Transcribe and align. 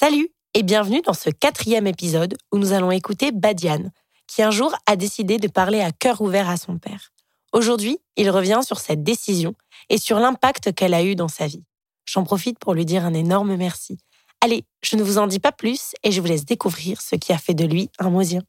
Salut 0.00 0.28
et 0.54 0.62
bienvenue 0.62 1.02
dans 1.02 1.12
ce 1.12 1.28
quatrième 1.28 1.88
épisode 1.88 2.36
où 2.52 2.58
nous 2.58 2.72
allons 2.72 2.92
écouter 2.92 3.32
Badiane, 3.32 3.90
qui 4.28 4.44
un 4.44 4.52
jour 4.52 4.72
a 4.86 4.94
décidé 4.94 5.38
de 5.38 5.48
parler 5.48 5.80
à 5.80 5.90
cœur 5.90 6.20
ouvert 6.20 6.48
à 6.48 6.56
son 6.56 6.78
père. 6.78 7.10
Aujourd'hui, 7.52 7.98
il 8.14 8.30
revient 8.30 8.60
sur 8.62 8.78
cette 8.78 9.02
décision 9.02 9.56
et 9.88 9.98
sur 9.98 10.20
l'impact 10.20 10.72
qu'elle 10.72 10.94
a 10.94 11.02
eu 11.02 11.16
dans 11.16 11.26
sa 11.26 11.48
vie. 11.48 11.64
J'en 12.04 12.22
profite 12.22 12.60
pour 12.60 12.74
lui 12.74 12.84
dire 12.86 13.04
un 13.04 13.12
énorme 13.12 13.56
merci. 13.56 13.98
Allez, 14.40 14.64
je 14.82 14.94
ne 14.94 15.02
vous 15.02 15.18
en 15.18 15.26
dis 15.26 15.40
pas 15.40 15.50
plus 15.50 15.94
et 16.04 16.12
je 16.12 16.20
vous 16.20 16.28
laisse 16.28 16.44
découvrir 16.44 17.00
ce 17.00 17.16
qui 17.16 17.32
a 17.32 17.38
fait 17.38 17.54
de 17.54 17.64
lui 17.64 17.90
un 17.98 18.10
Mosien. 18.10 18.42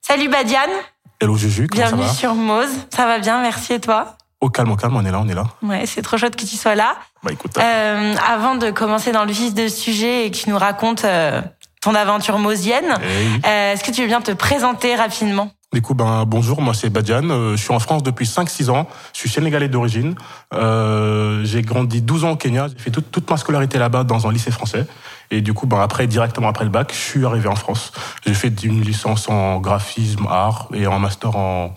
Salut 0.00 0.28
Badiane 0.28 0.72
Hello 1.20 1.36
Juju, 1.36 1.68
comment 1.68 1.80
Bienvenue 1.80 2.02
ça 2.02 2.08
va? 2.08 2.14
sur 2.14 2.34
Mose. 2.34 2.74
Ça 2.92 3.06
va 3.06 3.20
bien, 3.20 3.40
merci 3.40 3.74
et 3.74 3.80
toi? 3.80 4.18
Au 4.42 4.50
calme, 4.50 4.72
au 4.72 4.76
calme, 4.76 4.96
on 4.96 5.04
est 5.06 5.10
là, 5.12 5.20
on 5.24 5.28
est 5.28 5.34
là. 5.34 5.44
Ouais, 5.62 5.86
c'est 5.86 6.02
trop 6.02 6.18
chouette 6.18 6.34
que 6.36 6.44
tu 6.44 6.56
sois 6.56 6.74
là. 6.74 6.96
Bah 7.22 7.30
écoute, 7.32 7.56
Euh, 7.58 8.14
avant 8.28 8.56
de 8.56 8.70
commencer 8.72 9.12
dans 9.12 9.24
le 9.24 9.30
vif 9.32 9.54
de 9.54 9.68
sujet 9.68 10.26
et 10.26 10.30
que 10.32 10.36
tu 10.36 10.50
nous 10.50 10.58
racontes 10.58 11.04
euh, 11.04 11.40
ton 11.80 11.94
aventure 11.94 12.38
mosienne, 12.40 12.92
eh 13.00 13.06
oui. 13.26 13.40
euh, 13.46 13.72
est-ce 13.72 13.84
que 13.84 13.92
tu 13.92 14.00
veux 14.02 14.08
bien 14.08 14.20
te 14.20 14.32
présenter 14.32 14.96
rapidement? 14.96 15.52
Du 15.72 15.80
coup, 15.80 15.94
ben, 15.94 16.24
bonjour, 16.26 16.60
moi 16.60 16.74
c'est 16.74 16.90
Badiane, 16.90 17.30
euh, 17.30 17.56
je 17.56 17.62
suis 17.62 17.72
en 17.72 17.78
France 17.78 18.02
depuis 18.02 18.26
5-6 18.26 18.68
ans, 18.68 18.88
je 19.14 19.20
suis 19.20 19.30
sénégalais 19.30 19.68
d'origine, 19.68 20.16
euh, 20.52 21.44
j'ai 21.44 21.62
grandi 21.62 22.02
12 22.02 22.24
ans 22.24 22.30
au 22.32 22.36
Kenya, 22.36 22.66
j'ai 22.68 22.82
fait 22.82 22.90
toute, 22.90 23.10
toute 23.10 23.30
ma 23.30 23.36
scolarité 23.38 23.78
là-bas 23.78 24.04
dans 24.04 24.26
un 24.26 24.32
lycée 24.32 24.50
français, 24.50 24.86
et 25.30 25.40
du 25.40 25.54
coup, 25.54 25.66
ben, 25.66 25.80
après, 25.80 26.06
directement 26.06 26.48
après 26.48 26.64
le 26.64 26.70
bac, 26.70 26.90
je 26.92 26.98
suis 26.98 27.24
arrivé 27.24 27.48
en 27.48 27.56
France. 27.56 27.92
J'ai 28.26 28.34
fait 28.34 28.52
une 28.64 28.82
licence 28.82 29.28
en 29.30 29.60
graphisme, 29.60 30.26
art, 30.28 30.68
et 30.74 30.84
un 30.84 30.98
master 30.98 31.34
en 31.36 31.74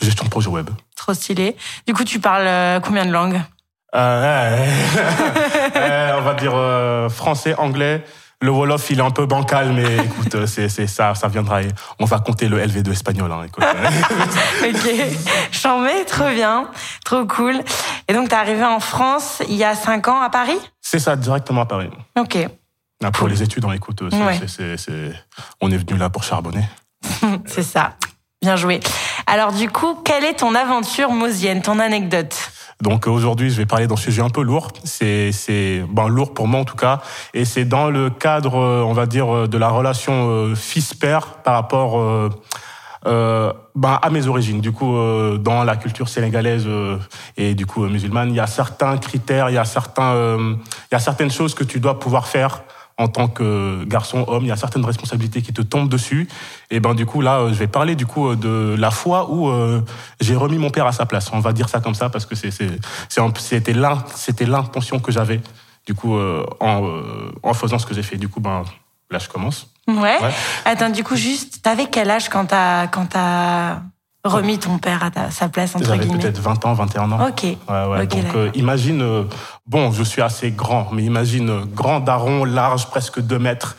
gestion 0.00 0.24
de 0.24 0.30
projet 0.30 0.48
web. 0.48 0.70
Trop 1.08 1.14
stylé. 1.14 1.56
Du 1.86 1.94
coup, 1.94 2.04
tu 2.04 2.20
parles 2.20 2.46
euh, 2.46 2.80
combien 2.80 3.06
de 3.06 3.10
langues? 3.12 3.40
Euh. 3.94 4.66
Euh, 5.76 6.12
on 6.18 6.22
va 6.22 6.34
dire 6.34 6.52
euh, 6.54 7.08
français, 7.08 7.54
anglais. 7.56 8.04
Le 8.42 8.50
Wolof, 8.50 8.90
il 8.90 8.98
est 8.98 9.02
un 9.02 9.10
peu 9.10 9.24
bancal, 9.26 9.72
mais 9.72 9.96
écoute, 10.04 10.44
c'est, 10.46 10.68
c'est 10.68 10.86
ça, 10.86 11.14
ça 11.14 11.28
viendra. 11.28 11.62
Et 11.62 11.68
on 11.98 12.04
va 12.04 12.18
compter 12.18 12.48
le 12.48 12.58
LV2 12.62 12.90
espagnol. 12.92 13.30
Hein, 13.32 13.44
écoute. 13.46 13.64
Ok, 14.62 14.94
j'en 15.52 15.78
mets, 15.78 16.04
trop 16.04 16.28
bien, 16.28 16.68
trop 17.06 17.24
cool. 17.26 17.62
Et 18.08 18.12
donc, 18.12 18.28
t'es 18.28 18.34
arrivé 18.36 18.64
en 18.64 18.80
France 18.80 19.40
il 19.48 19.54
y 19.56 19.64
a 19.64 19.74
5 19.74 20.08
ans 20.08 20.20
à 20.20 20.28
Paris? 20.28 20.58
C'est 20.82 20.98
ça, 20.98 21.16
directement 21.16 21.62
à 21.62 21.66
Paris. 21.66 21.88
Ok, 22.18 22.36
Ah, 23.02 23.10
Pour 23.12 23.28
les 23.28 23.42
études, 23.42 23.64
on 23.64 23.72
écoute. 23.72 24.02
c'est- 24.10 24.16
Ouais. 24.16 24.38
c'est- 24.38 24.48
c'est- 24.48 24.76
c'est- 24.76 25.14
on 25.62 25.70
est 25.70 25.78
venu 25.78 25.98
là 25.98 26.10
pour 26.10 26.22
charbonner. 26.24 26.64
c'est 27.46 27.62
ça. 27.62 27.94
Bien 28.42 28.56
joué. 28.56 28.80
Alors 29.30 29.52
du 29.52 29.68
coup, 29.68 29.94
quelle 30.06 30.24
est 30.24 30.38
ton 30.38 30.54
aventure 30.54 31.10
mosienne, 31.10 31.60
ton 31.60 31.80
anecdote? 31.80 32.34
Donc 32.80 33.06
aujourd'hui, 33.06 33.50
je 33.50 33.58
vais 33.58 33.66
parler 33.66 33.86
d'un 33.86 33.96
sujet 33.96 34.22
un 34.22 34.30
peu 34.30 34.40
lourd. 34.40 34.68
C'est, 34.84 35.32
c'est 35.32 35.84
ben, 35.86 36.08
lourd 36.08 36.32
pour 36.32 36.48
moi 36.48 36.60
en 36.60 36.64
tout 36.64 36.76
cas, 36.76 37.02
et 37.34 37.44
c'est 37.44 37.66
dans 37.66 37.90
le 37.90 38.08
cadre, 38.08 38.54
euh, 38.58 38.82
on 38.82 38.94
va 38.94 39.04
dire, 39.04 39.34
euh, 39.34 39.46
de 39.46 39.58
la 39.58 39.68
relation 39.68 40.30
euh, 40.30 40.54
fils-père 40.54 41.42
par 41.44 41.54
rapport 41.54 42.30
ben, 43.04 43.98
à 44.02 44.10
mes 44.10 44.26
origines. 44.28 44.62
Du 44.62 44.72
coup, 44.72 44.96
dans 45.38 45.62
la 45.62 45.76
culture 45.76 46.08
sénégalaise 46.08 46.66
et 47.36 47.54
du 47.54 47.66
coup 47.66 47.82
musulmane, 47.86 48.30
il 48.30 48.36
y 48.36 48.40
a 48.40 48.46
certains 48.46 48.96
critères, 48.96 49.50
il 49.50 49.54
y 49.54 49.58
a 49.58 49.66
certains, 49.66 50.14
il 50.38 50.92
y 50.92 50.94
a 50.94 50.98
certaines 50.98 51.30
choses 51.30 51.54
que 51.54 51.64
tu 51.64 51.80
dois 51.80 51.98
pouvoir 51.98 52.26
faire 52.26 52.62
en 52.98 53.08
tant 53.08 53.28
que 53.28 53.84
garçon, 53.84 54.24
homme, 54.26 54.44
il 54.44 54.48
y 54.48 54.52
a 54.52 54.56
certaines 54.56 54.84
responsabilités 54.84 55.40
qui 55.40 55.52
te 55.52 55.62
tombent 55.62 55.88
dessus. 55.88 56.28
Et 56.70 56.80
ben 56.80 56.94
du 56.94 57.06
coup 57.06 57.20
là, 57.20 57.38
euh, 57.38 57.48
je 57.48 57.54
vais 57.54 57.68
parler 57.68 57.94
du 57.94 58.06
coup 58.06 58.28
euh, 58.28 58.36
de 58.36 58.76
la 58.78 58.90
fois 58.90 59.30
où 59.30 59.48
euh, 59.48 59.80
j'ai 60.20 60.34
remis 60.34 60.58
mon 60.58 60.70
père 60.70 60.86
à 60.86 60.92
sa 60.92 61.06
place. 61.06 61.30
On 61.32 61.38
va 61.38 61.52
dire 61.52 61.68
ça 61.68 61.80
comme 61.80 61.94
ça 61.94 62.10
parce 62.10 62.26
que 62.26 62.34
c'est 62.34 62.50
c'était 62.50 63.74
c'était 64.14 64.44
l'intention 64.44 64.98
que 64.98 65.12
j'avais 65.12 65.40
du 65.86 65.94
coup 65.94 66.16
euh, 66.16 66.44
en 66.60 66.84
euh, 66.84 67.32
en 67.42 67.54
faisant 67.54 67.78
ce 67.78 67.86
que 67.86 67.94
j'ai 67.94 68.02
fait. 68.02 68.16
Du 68.16 68.28
coup 68.28 68.40
ben 68.40 68.64
là 69.10 69.18
je 69.18 69.28
commence. 69.28 69.68
Ouais. 69.88 70.20
Ouais. 70.20 70.34
Attends, 70.66 70.90
du 70.90 71.02
coup, 71.02 71.16
juste, 71.16 71.62
t'avais 71.62 71.86
quel 71.86 72.10
âge 72.10 72.28
quand 72.28 72.44
t'as 72.44 72.88
quand 72.88 73.06
t'as 73.06 73.80
remis 74.24 74.58
ton 74.58 74.78
père 74.78 75.02
à 75.04 75.10
ta- 75.10 75.30
sa 75.30 75.48
place 75.48 75.74
entre 75.76 75.86
J'avais 75.86 75.98
guillemets 76.00 76.18
peut-être 76.18 76.40
20 76.40 76.64
ans, 76.66 76.72
21 76.74 77.10
ans. 77.12 77.26
Ok. 77.28 77.42
Ouais, 77.44 77.56
ouais. 77.68 78.02
Ok, 78.02 78.08
Donc, 78.10 78.34
euh, 78.34 78.50
imagine, 78.54 79.00
euh, 79.02 79.24
bon, 79.66 79.90
je 79.92 80.02
suis 80.02 80.22
assez 80.22 80.50
grand, 80.50 80.88
mais 80.92 81.02
imagine, 81.04 81.48
euh, 81.50 81.60
grand 81.64 82.00
daron, 82.00 82.44
large, 82.44 82.86
presque 82.86 83.20
2 83.20 83.38
mètres. 83.38 83.76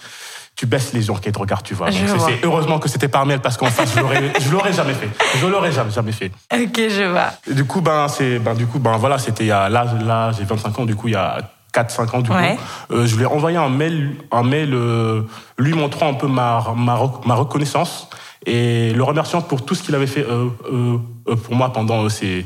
Tu 0.56 0.66
baisses 0.66 0.92
les 0.92 1.08
yeux, 1.08 1.14
et 1.24 1.32
te 1.32 1.40
tu 1.64 1.74
vois. 1.74 1.90
Je 1.90 2.00
Donc, 2.00 2.08
c'est- 2.10 2.16
vois. 2.16 2.28
c'est 2.28 2.46
heureusement 2.46 2.80
que 2.80 2.90
c'était 2.90 3.08
par 3.08 3.26
mail 3.26 3.40
parce 3.40 3.56
qu'en 3.56 3.68
face, 3.68 3.94
je 3.96 4.52
l'aurais, 4.52 4.74
jamais 4.74 4.94
fait. 4.94 5.10
Je 5.38 5.48
l'aurais 5.48 5.72
jamais, 5.72 5.92
jamais 5.92 6.12
fait. 6.12 6.32
Ok, 6.54 6.76
je 6.76 7.10
vois. 7.10 7.28
Et 7.50 7.54
du 7.54 7.64
coup, 7.66 7.80
ben, 7.80 8.08
c'est, 8.10 8.40
ben, 8.40 8.54
du 8.56 8.66
coup, 8.68 8.80
ben, 8.80 8.98
voilà, 8.98 9.18
c'était 9.20 9.46
il 9.46 9.48
y 9.48 9.52
a, 9.52 9.70
là, 9.70 9.86
là, 10.06 10.32
j'ai 10.38 10.44
25 10.44 10.78
ans, 10.80 10.86
du 10.86 10.96
coup, 10.98 11.08
il 11.08 11.14
y 11.14 11.18
a 11.18 11.38
4-5 11.72 12.14
ans, 12.14 12.20
du 12.22 12.30
Ouais. 12.32 12.58
coup. 12.58 12.94
Euh, 12.96 13.06
je 13.06 13.16
lui 13.16 13.24
ai 13.24 13.26
envoyé 13.28 13.56
un 13.58 13.70
mail, 13.70 14.16
un 14.34 14.44
mail, 14.44 14.74
euh, 14.74 15.22
lui 15.58 15.74
montrant 15.76 16.10
un 16.10 16.14
peu 16.16 16.28
ma, 16.28 16.62
ma, 16.76 17.00
ma 17.26 17.36
reconnaissance 17.36 18.10
et 18.46 18.94
le 18.94 19.04
remerciant 19.04 19.42
pour 19.42 19.66
tout 19.66 19.76
ce 19.76 19.84
qu'il 19.84 19.96
avait 19.96 20.08
fait, 20.08 20.26
euh, 20.26 20.50
euh, 20.72 20.98
euh, 21.28 21.36
pour 21.36 21.56
moi 21.56 21.74
pendant 21.74 22.08
ces, 22.10 22.46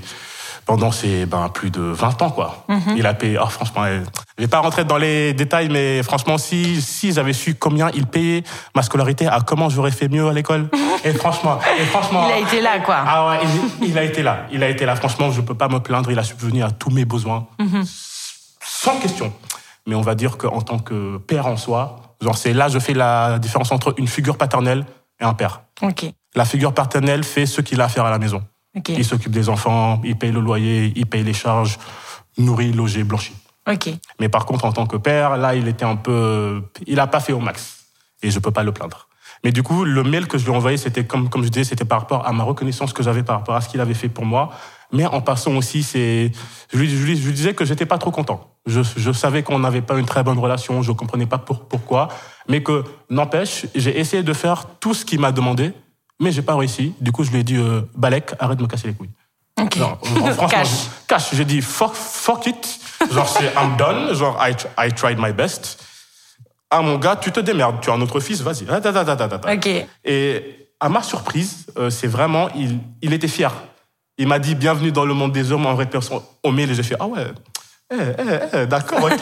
pendant 0.65 0.91
ces, 0.91 1.25
ben, 1.25 1.49
plus 1.49 1.69
de 1.69 1.81
20 1.81 2.21
ans, 2.21 2.31
quoi. 2.31 2.65
Il 2.95 3.05
a 3.05 3.13
payé, 3.13 3.37
oh, 3.39 3.47
franchement, 3.47 3.83
je 4.37 4.43
vais 4.43 4.47
pas 4.47 4.59
rentrer 4.59 4.85
dans 4.85 4.97
les 4.97 5.33
détails, 5.33 5.69
mais 5.69 6.01
franchement, 6.01 6.37
si, 6.37 6.81
si 6.81 7.11
j'avais 7.11 7.33
su 7.33 7.55
combien 7.55 7.91
il 7.93 8.07
payait 8.07 8.43
ma 8.75 8.81
scolarité, 8.81 9.27
à 9.27 9.41
comment 9.41 9.69
j'aurais 9.69 9.91
fait 9.91 10.07
mieux 10.07 10.27
à 10.27 10.33
l'école. 10.33 10.69
Et 11.05 11.11
franchement, 11.11 11.59
et 11.77 11.83
franchement. 11.83 12.29
Il 12.29 12.31
a 12.31 12.39
été 12.39 12.61
là, 12.61 12.79
quoi. 12.79 12.95
Ah 13.05 13.27
ouais, 13.27 13.39
il, 13.81 13.89
il 13.89 13.97
a 13.97 14.03
été 14.03 14.23
là. 14.23 14.47
Il 14.53 14.63
a 14.63 14.69
été 14.69 14.85
là. 14.85 14.95
Franchement, 14.95 15.31
je 15.31 15.41
peux 15.41 15.53
pas 15.53 15.67
me 15.67 15.79
plaindre. 15.79 16.09
Il 16.09 16.17
a 16.17 16.23
subvenu 16.23 16.63
à 16.63 16.71
tous 16.71 16.91
mes 16.91 17.03
besoins. 17.03 17.45
Sans 18.61 18.97
question. 18.99 19.33
Mais 19.85 19.95
on 19.95 20.01
va 20.01 20.15
dire 20.15 20.37
qu'en 20.37 20.61
tant 20.61 20.79
que 20.79 21.17
père 21.17 21.47
en 21.47 21.57
soi, 21.57 22.15
genre 22.21 22.37
c'est 22.37 22.53
là 22.53 22.69
je 22.69 22.79
fais 22.79 22.93
la 22.93 23.37
différence 23.37 23.73
entre 23.73 23.93
une 23.97 24.07
figure 24.07 24.37
paternelle 24.37 24.85
et 25.23 25.25
un 25.25 25.33
père. 25.33 25.61
La 26.35 26.45
figure 26.45 26.73
paternelle 26.73 27.23
fait 27.23 27.45
ce 27.45 27.61
qu'il 27.61 27.81
a 27.81 27.85
à 27.85 27.89
faire 27.89 28.05
à 28.05 28.11
la 28.11 28.19
maison. 28.19 28.43
Il 28.97 29.05
s'occupe 29.05 29.31
des 29.31 29.49
enfants, 29.49 30.01
il 30.03 30.15
paye 30.17 30.31
le 30.31 30.39
loyer, 30.41 30.91
il 30.95 31.05
paye 31.05 31.23
les 31.23 31.33
charges, 31.33 31.77
nourrit, 32.37 32.71
logé, 32.73 33.03
blanchi. 33.03 33.33
Ok. 33.71 33.89
Mais 34.19 34.29
par 34.29 34.45
contre, 34.45 34.65
en 34.65 34.71
tant 34.73 34.85
que 34.87 34.97
père, 34.97 35.37
là, 35.37 35.55
il 35.55 35.67
était 35.67 35.85
un 35.85 35.95
peu, 35.95 36.63
il 36.85 36.99
a 36.99 37.07
pas 37.07 37.19
fait 37.19 37.33
au 37.33 37.39
max. 37.39 37.85
Et 38.21 38.31
je 38.31 38.39
peux 38.39 38.51
pas 38.51 38.63
le 38.63 38.71
plaindre. 38.71 39.07
Mais 39.43 39.51
du 39.51 39.61
coup, 39.63 39.83
le 39.83 40.03
mail 40.03 40.27
que 40.27 40.37
je 40.37 40.45
lui 40.45 40.51
ai 40.53 40.55
envoyé, 40.55 40.77
c'était 40.77 41.05
comme, 41.05 41.29
comme 41.29 41.43
je 41.43 41.49
disais, 41.49 41.65
c'était 41.65 41.85
par 41.85 41.99
rapport 42.01 42.25
à 42.27 42.31
ma 42.33 42.43
reconnaissance 42.43 42.93
que 42.93 43.03
j'avais 43.03 43.23
par 43.23 43.37
rapport 43.39 43.55
à 43.55 43.61
ce 43.61 43.69
qu'il 43.69 43.79
avait 43.81 43.93
fait 43.93 44.09
pour 44.09 44.25
moi. 44.25 44.51
Mais 44.91 45.05
en 45.05 45.21
passant 45.21 45.55
aussi, 45.55 45.83
c'est, 45.83 46.31
je 46.71 46.77
lui, 46.77 46.89
je 46.89 47.03
lui- 47.05 47.17
je 47.17 47.25
lui 47.27 47.33
disais 47.33 47.53
que 47.53 47.65
j'étais 47.65 47.85
pas 47.85 47.97
trop 47.97 48.11
content. 48.11 48.52
Je, 48.65 48.81
je 48.95 49.11
savais 49.11 49.43
qu'on 49.43 49.59
n'avait 49.59 49.81
pas 49.81 49.97
une 49.97 50.05
très 50.05 50.23
bonne 50.23 50.39
relation, 50.39 50.81
je 50.81 50.91
comprenais 50.93 51.25
pas 51.25 51.37
pour, 51.37 51.65
pourquoi. 51.67 52.07
Mais 52.47 52.63
que, 52.63 52.83
n'empêche, 53.09 53.65
j'ai 53.75 53.99
essayé 53.99 54.23
de 54.23 54.33
faire 54.33 54.65
tout 54.79 54.93
ce 54.93 55.03
qu'il 55.03 55.19
m'a 55.19 55.31
demandé, 55.33 55.73
mais 56.21 56.31
j'ai 56.31 56.41
pas 56.41 56.55
réussi. 56.55 56.93
Du 57.01 57.11
coup, 57.11 57.23
je 57.25 57.31
lui 57.31 57.39
ai 57.39 57.43
dit, 57.43 57.57
euh, 57.57 57.81
Balek, 57.95 58.33
arrête 58.39 58.57
de 58.57 58.63
me 58.63 58.67
casser 58.67 58.87
les 58.87 58.93
couilles. 58.93 59.09
Ok. 59.61 59.77
Genre, 59.77 59.99
en- 60.01 60.05
franchement, 60.31 60.47
Cash. 60.47 60.69
cash. 61.07 61.29
J'ai 61.35 61.45
dit 61.45 61.61
fuck, 61.61 61.93
fuck 61.93 62.45
it. 62.47 62.79
Genre, 63.11 63.27
c'est 63.27 63.51
I'm 63.55 63.75
done. 63.77 64.13
Genre, 64.15 64.37
I, 64.41 64.53
I 64.87 64.93
tried 64.93 65.17
my 65.19 65.33
best. 65.33 65.83
Ah, 66.71 66.81
mon 66.81 66.97
gars, 66.97 67.17
tu 67.17 67.31
te 67.31 67.39
démerdes. 67.41 67.81
Tu 67.81 67.89
as 67.89 67.93
un 67.93 68.01
autre 68.01 68.19
fils, 68.19 68.41
vas-y. 68.41 68.65
Ah, 68.69 68.79
ta, 68.81 68.93
ta, 68.93 69.03
ta, 69.05 69.15
ta, 69.15 69.27
ta, 69.27 69.39
ta. 69.39 69.53
Ok. 69.53 69.69
Et 70.05 70.69
à 70.79 70.89
ma 70.89 71.03
surprise, 71.03 71.65
euh, 71.77 71.89
c'est 71.89 72.07
vraiment, 72.07 72.47
il, 72.55 72.79
il 73.01 73.13
était 73.13 73.27
fier. 73.27 73.51
Il 74.17 74.27
m'a 74.27 74.39
dit 74.39 74.55
bienvenue 74.55 74.91
dans 74.91 75.05
le 75.05 75.13
monde 75.13 75.33
des 75.33 75.51
hommes 75.51 75.65
en 75.65 75.75
réponse 75.75 76.09
au 76.43 76.51
mail 76.51 76.71
et 76.71 76.75
j'ai 76.75 76.83
fait 76.83 76.95
ah 76.99 77.07
ouais. 77.07 77.25
Eh, 77.93 78.01
eh, 78.17 78.57
eh, 78.61 78.65
d'accord, 78.65 79.03
ok, 79.03 79.19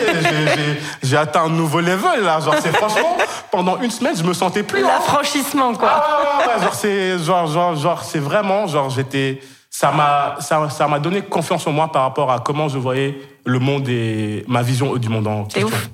j'ai- 1.04 1.18
atteint 1.18 1.44
un 1.44 1.50
nouveau 1.50 1.80
level 1.82 2.24
là. 2.24 2.40
Genre, 2.40 2.56
c'est 2.62 2.76
franchement, 2.76 3.18
pendant 3.52 3.80
une 3.82 3.92
semaine, 3.92 4.16
je 4.16 4.24
me 4.24 4.34
sentais 4.34 4.64
plus. 4.64 4.82
L'affranchissement, 4.82 5.74
quoi. 5.76 5.90
Ah 5.92 6.40
ouais, 6.40 6.54
ouais, 6.56 6.62
genre 6.64 6.74
c'est 6.74 7.20
genre 7.20 7.48
genre 7.48 7.76
genre 7.76 8.04
c'est 8.04 8.20
vraiment 8.20 8.68
genre 8.68 8.90
j'étais 8.90 9.42
ça 9.70 9.92
m'a 9.92 10.36
ça 10.40 10.70
ça 10.70 10.88
donné 11.00 11.22
confiance 11.22 11.66
en 11.68 11.72
moi 11.72 11.92
par 11.92 12.04
rapport 12.04 12.32
à 12.32 12.40
comment 12.40 12.68
je 12.70 12.78
voyais 12.78 13.20
le 13.46 13.60
monde 13.60 13.88
et 13.90 14.44
ma 14.48 14.62
vision 14.62 14.96
euh, 14.96 15.00
du 15.00 15.10
monde 15.10 15.28
en 15.28 15.44
question. 15.46 15.68
ouf. 15.68 15.90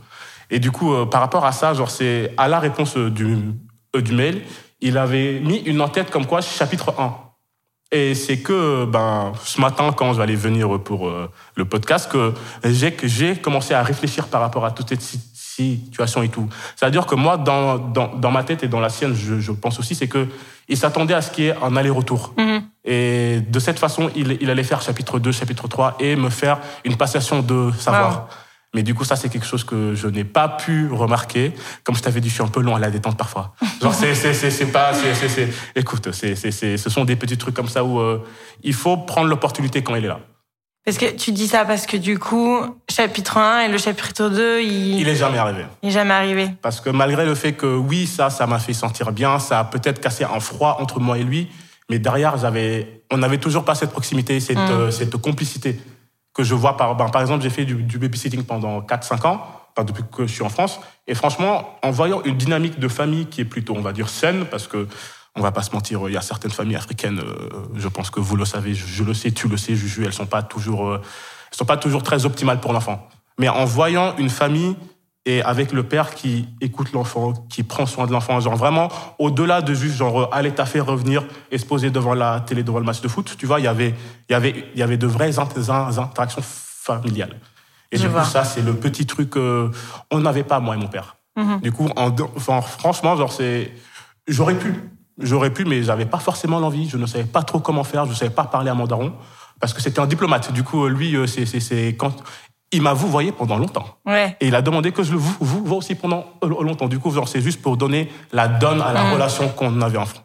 Et 0.50 0.60
du 0.60 0.72
coup 0.72 0.94
euh, 0.94 1.06
par 1.06 1.22
rapport 1.22 1.46
à 1.46 1.52
ça 1.52 1.74
genre 1.74 1.90
c'est 1.92 2.34
à 2.38 2.48
la 2.48 2.60
réponse 2.60 2.96
euh, 2.98 3.10
du 3.10 3.38
du 3.96 4.14
mail, 4.14 4.42
il 4.82 4.98
avait 4.98 5.40
mis 5.40 5.58
une 5.58 5.82
en-tête 5.82 6.12
comme 6.12 6.26
quoi 6.28 6.42
chapitre 6.42 6.94
1. 7.00 7.14
Et 7.92 8.16
c'est 8.16 8.40
que 8.40 8.84
ben 8.86 9.32
ce 9.44 9.62
matin 9.62 9.94
quand 9.96 10.12
je 10.12 10.18
vais 10.18 10.24
aller 10.24 10.36
venir 10.36 10.78
pour 10.84 11.08
euh, 11.08 11.30
le 11.56 11.64
podcast 11.66 12.12
que 12.12 12.34
j'ai 12.66 12.92
que 12.92 13.08
j'ai 13.08 13.38
commencé 13.38 13.74
à 13.74 13.82
réfléchir 13.82 14.28
par 14.28 14.42
rapport 14.42 14.66
à 14.66 14.72
toute 14.72 14.90
cette 14.90 15.02
si- 15.02 15.22
situation 15.42 16.22
et 16.22 16.28
tout. 16.30 16.50
C'est-à-dire 16.76 17.06
que 17.06 17.16
moi 17.16 17.38
dans, 17.38 17.78
dans 17.78 18.14
dans 18.16 18.30
ma 18.32 18.44
tête 18.44 18.62
et 18.64 18.68
dans 18.68 18.82
la 18.82 18.90
sienne 18.90 19.14
je, 19.16 19.40
je 19.40 19.52
pense 19.54 19.80
aussi 19.80 19.96
c'est 19.96 20.08
que 20.10 20.28
il 20.68 20.76
s'attendait 20.76 21.14
à 21.14 21.22
ce 21.22 21.32
qu'il 21.32 21.46
y 21.46 21.48
ait 21.48 21.56
un 21.64 21.78
aller-retour. 21.78 22.34
Et 22.84 23.40
de 23.40 23.58
cette 23.60 23.80
façon, 23.80 24.10
il, 24.18 24.38
il 24.42 24.50
allait 24.50 24.64
faire 24.66 24.82
chapitre 24.82 25.18
2, 25.18 25.32
chapitre 25.32 25.70
3 25.70 25.96
et 26.02 26.18
me 26.18 26.30
faire 26.30 26.60
une 26.84 26.98
passation 26.98 27.42
de 27.42 27.72
savoir. 27.80 28.12
Wow. 28.12 28.28
Mais 28.78 28.84
du 28.84 28.94
coup, 28.94 29.04
ça, 29.04 29.16
c'est 29.16 29.30
quelque 29.30 29.48
chose 29.48 29.64
que 29.64 29.96
je 29.96 30.08
n'ai 30.08 30.24
pas 30.24 30.48
pu 30.50 30.88
remarquer. 30.92 31.52
Comme 31.84 31.96
je 31.96 32.02
t'avais 32.04 32.22
dit, 32.22 32.30
je 32.30 32.36
suis 32.36 32.44
un 32.44 32.48
peu 32.48 32.62
long 32.62 32.76
à 32.76 32.80
la 32.80 32.92
détente 32.92 33.18
parfois. 33.18 33.56
Genre, 33.82 33.92
c'est, 33.92 34.14
c'est, 34.14 34.36
c'est, 34.36 34.52
c'est 34.52 34.68
pas, 34.68 34.94
c'est, 34.94 35.16
c'est, 35.16 35.30
c'est- 35.30 35.50
écoute, 35.76 36.10
c'est, 36.12 36.36
c'est, 36.36 36.52
c'est, 36.52 36.78
ce 36.78 36.90
sont 36.92 37.04
des 37.04 37.16
petits 37.16 37.40
trucs 37.40 37.56
comme 37.56 37.70
ça 37.70 37.84
où 37.84 38.00
euh, 38.00 38.24
il 38.62 38.76
faut 38.76 38.96
prendre 38.98 39.30
l'opportunité 39.30 39.82
quand 39.82 39.96
elle 39.96 40.06
est 40.06 40.10
là. 40.10 40.20
Parce 40.86 41.00
que 41.00 41.08
tu 41.12 41.32
dis 41.32 41.48
ça 41.48 41.66
parce 41.66 41.88
que 41.88 41.98
du 41.98 42.20
coup, 42.20 42.60
chapitre 42.88 43.38
1 43.40 43.62
et 43.62 43.68
le 43.68 43.80
chapitre 43.80 44.30
2, 44.30 44.62
il... 44.62 45.00
Il 45.00 45.08
est 45.10 45.16
jamais 45.16 45.40
arrivé. 45.40 45.66
Il 45.82 45.90
est 45.90 45.92
jamais 45.92 46.14
arrivé. 46.14 46.50
Parce 46.62 46.80
que 46.80 46.92
malgré 46.92 47.26
le 47.26 47.34
fait 47.34 47.54
que 47.54 47.66
oui, 47.66 48.06
ça, 48.06 48.30
ça 48.30 48.46
m'a 48.46 48.60
fait 48.60 48.74
sentir 48.74 49.12
bien, 49.12 49.40
ça 49.40 49.58
a 49.62 49.64
peut-être 49.64 50.00
cassé 50.00 50.24
un 50.24 50.40
froid 50.40 50.78
entre 50.80 51.00
moi 51.00 51.18
et 51.18 51.24
lui, 51.24 51.48
mais 51.90 51.98
derrière, 51.98 52.38
j'avais, 52.38 53.02
on 53.12 53.18
n'avait 53.18 53.40
toujours 53.40 53.66
pas 53.66 53.74
cette 53.74 53.90
proximité, 53.90 54.40
cette, 54.40 54.58
Mm. 54.60 54.70
euh, 54.72 54.92
cette 54.92 55.18
complicité 55.18 55.80
que 56.38 56.44
je 56.44 56.54
vois 56.54 56.78
par, 56.78 56.96
ben, 56.96 57.10
par 57.10 57.22
exemple, 57.22 57.42
j'ai 57.42 57.50
fait 57.50 57.66
du, 57.66 57.74
du 57.74 57.98
babysitting 57.98 58.44
pendant 58.44 58.82
4-5 58.82 59.26
ans, 59.26 59.42
enfin, 59.76 59.84
depuis 59.84 60.04
que 60.16 60.28
je 60.28 60.32
suis 60.32 60.44
en 60.44 60.50
France. 60.50 60.80
Et 61.08 61.16
franchement, 61.16 61.80
en 61.82 61.90
voyant 61.90 62.22
une 62.26 62.38
dynamique 62.38 62.80
de 62.80 62.88
famille 62.88 63.26
qui 63.26 63.42
est 63.42 63.46
plutôt, 63.46 63.76
on 63.76 63.82
va 63.82 63.92
dire, 63.92 64.08
saine, 64.08 64.46
parce 64.46 64.68
que, 64.68 64.88
on 65.36 65.42
va 65.42 65.52
pas 65.52 65.64
se 65.64 65.72
mentir, 65.72 66.02
il 66.08 66.14
y 66.14 66.18
a 66.18 66.22
certaines 66.22 66.52
familles 66.52 66.76
africaines, 66.76 67.20
euh, 67.20 67.50
je 67.76 67.88
pense 67.88 68.12
que 68.12 68.20
vous 68.20 68.36
le 68.36 68.46
savez, 68.46 68.76
je, 68.76 68.86
je 68.86 69.04
le 69.04 69.16
sais, 69.16 69.32
tu 69.32 69.48
le 69.48 69.58
sais, 69.58 69.76
Juju, 69.76 70.06
elles 70.06 70.14
sont 70.14 70.28
pas 70.28 70.44
toujours, 70.44 70.88
euh, 70.88 71.02
elles 71.52 71.58
sont 71.58 71.66
pas 71.66 71.78
toujours 71.78 72.04
très 72.04 72.26
optimales 72.26 72.60
pour 72.60 72.72
l'enfant. 72.72 73.08
Mais 73.40 73.50
en 73.50 73.66
voyant 73.66 74.16
une 74.18 74.30
famille 74.30 74.76
et 75.28 75.42
avec 75.44 75.74
le 75.74 75.84
père 75.84 76.16
qui 76.16 76.48
écoute 76.62 76.94
l'enfant, 76.94 77.34
qui 77.50 77.62
prend 77.64 77.86
soin 77.86 78.08
de 78.08 78.12
l'enfant, 78.14 78.40
genre 78.40 78.56
vraiment 78.56 78.88
au-delà 79.20 79.62
de 79.62 79.74
juste 79.74 79.96
genre 79.98 80.22
euh, 80.22 80.30
aller 80.32 80.52
taffer, 80.52 80.80
revenir 80.80 81.24
et 81.52 81.58
se 81.58 81.66
poser 81.66 81.90
devant 81.92 82.14
la 82.14 82.40
télé, 82.40 82.64
devant 82.64 82.80
le 82.80 82.86
match 82.86 83.02
de 83.02 83.08
foot, 83.10 83.36
tu 83.38 83.46
vois, 83.46 83.60
il 83.60 83.64
y 83.66 83.68
avait, 83.68 83.94
il 84.30 84.32
y 84.32 84.36
avait, 84.36 84.66
il 84.74 84.80
y 84.80 84.84
avait 84.84 84.98
de 84.98 85.06
vraies 85.06 85.32
int- 85.32 85.70
in- 85.70 86.02
interactions 86.02 86.42
familiales. 86.42 87.36
Et 87.92 87.98
Je 87.98 88.04
du 88.04 88.08
vois. 88.08 88.22
coup, 88.22 88.30
ça, 88.30 88.44
c'est 88.46 88.62
le 88.62 88.74
petit 88.74 89.06
truc 89.06 89.30
que 89.32 89.70
on 90.12 90.20
n'avait 90.20 90.44
pas, 90.44 90.60
moi 90.60 90.76
et 90.76 90.80
mon 90.80 90.88
père. 90.88 91.18
Mhm. 91.36 91.60
Du 91.62 91.72
coup, 91.72 91.90
en, 91.96 92.10
enfin, 92.36 92.62
franchement, 92.62 93.16
genre, 93.16 93.32
c'est, 93.32 93.72
j'aurais 94.28 94.56
pu, 94.56 94.74
j'aurais 95.20 95.52
pu, 95.52 95.66
mais 95.66 95.84
j'avais 95.84 96.06
pas 96.06 96.20
forcément 96.20 96.60
l'envie. 96.60 96.90
Je 96.90 96.98
ne 96.98 97.06
savais 97.06 97.24
pas 97.26 97.44
trop 97.44 97.60
comment 97.60 97.84
faire. 97.84 98.06
Je 98.06 98.12
ne 98.12 98.16
savais 98.16 98.32
pas 98.34 98.44
parler 98.46 98.70
à 98.70 98.74
mon 98.74 98.88
daron 98.88 99.14
parce 99.60 99.74
que 99.74 99.82
c'était 99.82 100.00
un 100.00 100.08
diplomate. 100.08 100.52
Du 100.54 100.64
coup, 100.64 100.88
lui, 100.88 101.16
euh, 101.16 101.28
c'est, 101.28 101.46
c'est, 101.46 101.60
c'est 101.60 101.96
quand 101.98 102.14
il 102.72 102.82
m'a 102.82 102.94
vouvoyé 102.94 103.32
pendant 103.32 103.58
longtemps. 103.58 103.86
Ouais. 104.06 104.36
Et 104.42 104.48
il 104.48 104.56
a 104.56 104.62
demandé 104.62 104.92
que 104.92 105.04
je 105.04 105.12
le 105.14 105.18
vous, 105.18 105.36
vous 105.40 105.64
vois 105.64 105.78
aussi 105.78 105.96
pendant 105.96 106.26
euh, 106.44 106.48
longtemps. 106.64 106.88
Du 106.88 107.00
coup, 107.00 107.14
c'est 107.26 107.42
juste 107.42 107.62
pour 107.62 107.78
donner 107.78 108.12
la 108.34 108.48
donne 108.48 108.82
à 108.82 108.92
la 108.94 109.04
Mhm. 109.04 109.14
relation 109.14 109.48
qu'on 109.50 109.82
avait 109.82 109.98
enfant. 109.98 110.20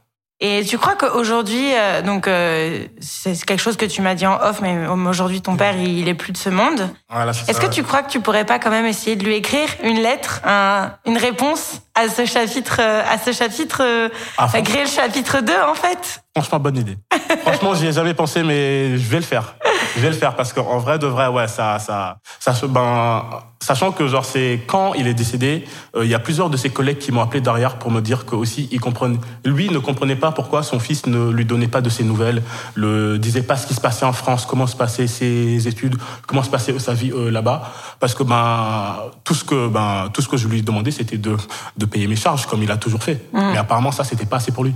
Et 0.44 0.64
tu 0.64 0.76
crois 0.76 0.96
qu'aujourd'hui, 0.96 1.72
euh, 1.72 2.02
donc 2.02 2.26
euh, 2.26 2.84
c'est 3.00 3.40
quelque 3.44 3.60
chose 3.60 3.76
que 3.76 3.84
tu 3.86 4.02
m'as 4.02 4.16
dit 4.16 4.26
en 4.26 4.40
off, 4.42 4.60
mais 4.60 4.88
aujourd'hui 4.88 5.40
ton 5.40 5.54
père 5.54 5.76
il 5.80 6.08
est 6.08 6.14
plus 6.14 6.32
de 6.32 6.36
ce 6.36 6.48
monde. 6.50 6.88
Voilà, 7.08 7.30
Est-ce 7.30 7.60
que 7.60 7.70
tu 7.72 7.84
crois 7.84 8.02
que 8.02 8.10
tu 8.10 8.18
pourrais 8.20 8.44
pas 8.44 8.58
quand 8.58 8.70
même 8.70 8.86
essayer 8.86 9.14
de 9.14 9.24
lui 9.24 9.36
écrire 9.36 9.68
une 9.84 10.00
lettre, 10.02 10.40
un- 10.44 10.94
une 11.06 11.16
réponse 11.16 11.82
à 11.94 12.08
ce 12.08 12.24
chapitre, 12.24 12.76
euh, 12.80 13.02
à 13.08 13.18
ce 13.18 13.32
chapitre, 13.32 14.10
Ah, 14.38 14.48
à 14.52 14.62
créer 14.62 14.84
le 14.84 14.90
chapitre 14.90 15.40
2 15.40 15.52
en 15.68 15.74
fait 15.74 16.22
franchement, 16.34 16.60
bonne 16.60 16.78
idée. 16.78 16.96
franchement, 17.42 17.74
j'y 17.74 17.86
ai 17.86 17.92
jamais 17.92 18.14
pensé, 18.14 18.42
mais 18.42 18.96
je 18.96 19.08
vais 19.08 19.18
le 19.18 19.24
faire. 19.24 19.54
Je 19.96 20.00
vais 20.00 20.08
le 20.08 20.16
faire 20.16 20.34
parce 20.34 20.52
qu'en 20.52 20.78
vrai, 20.78 20.98
de 20.98 21.06
vrai, 21.06 21.26
ouais, 21.26 21.46
ça, 21.48 21.78
ça, 21.78 22.16
ça, 22.40 22.54
ben, 22.66 23.24
sachant 23.60 23.92
que 23.92 24.08
genre 24.08 24.24
c'est 24.24 24.62
quand 24.66 24.94
il 24.94 25.06
est 25.06 25.14
décédé, 25.14 25.64
euh, 25.94 26.04
il 26.04 26.10
y 26.10 26.14
a 26.14 26.18
plusieurs 26.18 26.48
de 26.48 26.56
ses 26.56 26.70
collègues 26.70 26.98
qui 26.98 27.12
m'ont 27.12 27.20
appelé 27.20 27.42
derrière 27.42 27.76
pour 27.76 27.90
me 27.90 28.00
dire 28.00 28.24
que 28.24 28.34
aussi 28.34 28.68
ils 28.72 28.80
comprennent, 28.80 29.18
lui 29.44 29.68
ne 29.68 29.78
comprenait 29.78 30.16
pas 30.16 30.32
pourquoi 30.32 30.62
son 30.62 30.78
fils 30.78 31.06
ne 31.06 31.30
lui 31.30 31.44
donnait 31.44 31.68
pas 31.68 31.82
de 31.82 31.90
ses 31.90 32.04
nouvelles, 32.04 32.42
le 32.74 33.18
disait 33.18 33.42
pas 33.42 33.56
ce 33.56 33.66
qui 33.66 33.74
se 33.74 33.80
passait 33.80 34.06
en 34.06 34.14
France, 34.14 34.46
comment 34.46 34.66
se 34.66 34.76
passaient 34.76 35.06
ses 35.06 35.68
études, 35.68 35.96
comment 36.26 36.42
se 36.42 36.50
passait 36.50 36.76
sa 36.78 36.94
vie 36.94 37.12
euh, 37.12 37.30
là-bas, 37.30 37.70
parce 38.00 38.14
que 38.14 38.22
ben 38.22 38.96
tout 39.24 39.34
ce 39.34 39.44
que 39.44 39.68
ben 39.68 40.08
tout 40.14 40.22
ce 40.22 40.28
que 40.28 40.38
je 40.38 40.48
lui 40.48 40.62
demandais 40.62 40.90
c'était 40.90 41.18
de 41.18 41.36
de 41.76 41.81
payer 41.86 42.06
mes 42.06 42.16
charges 42.16 42.46
comme 42.46 42.62
il 42.62 42.70
a 42.70 42.76
toujours 42.76 43.02
fait, 43.02 43.26
mais 43.32 43.56
apparemment 43.56 43.92
ça 43.92 44.04
c'était 44.04 44.26
pas 44.26 44.36
assez 44.36 44.52
pour 44.52 44.64
lui. 44.64 44.74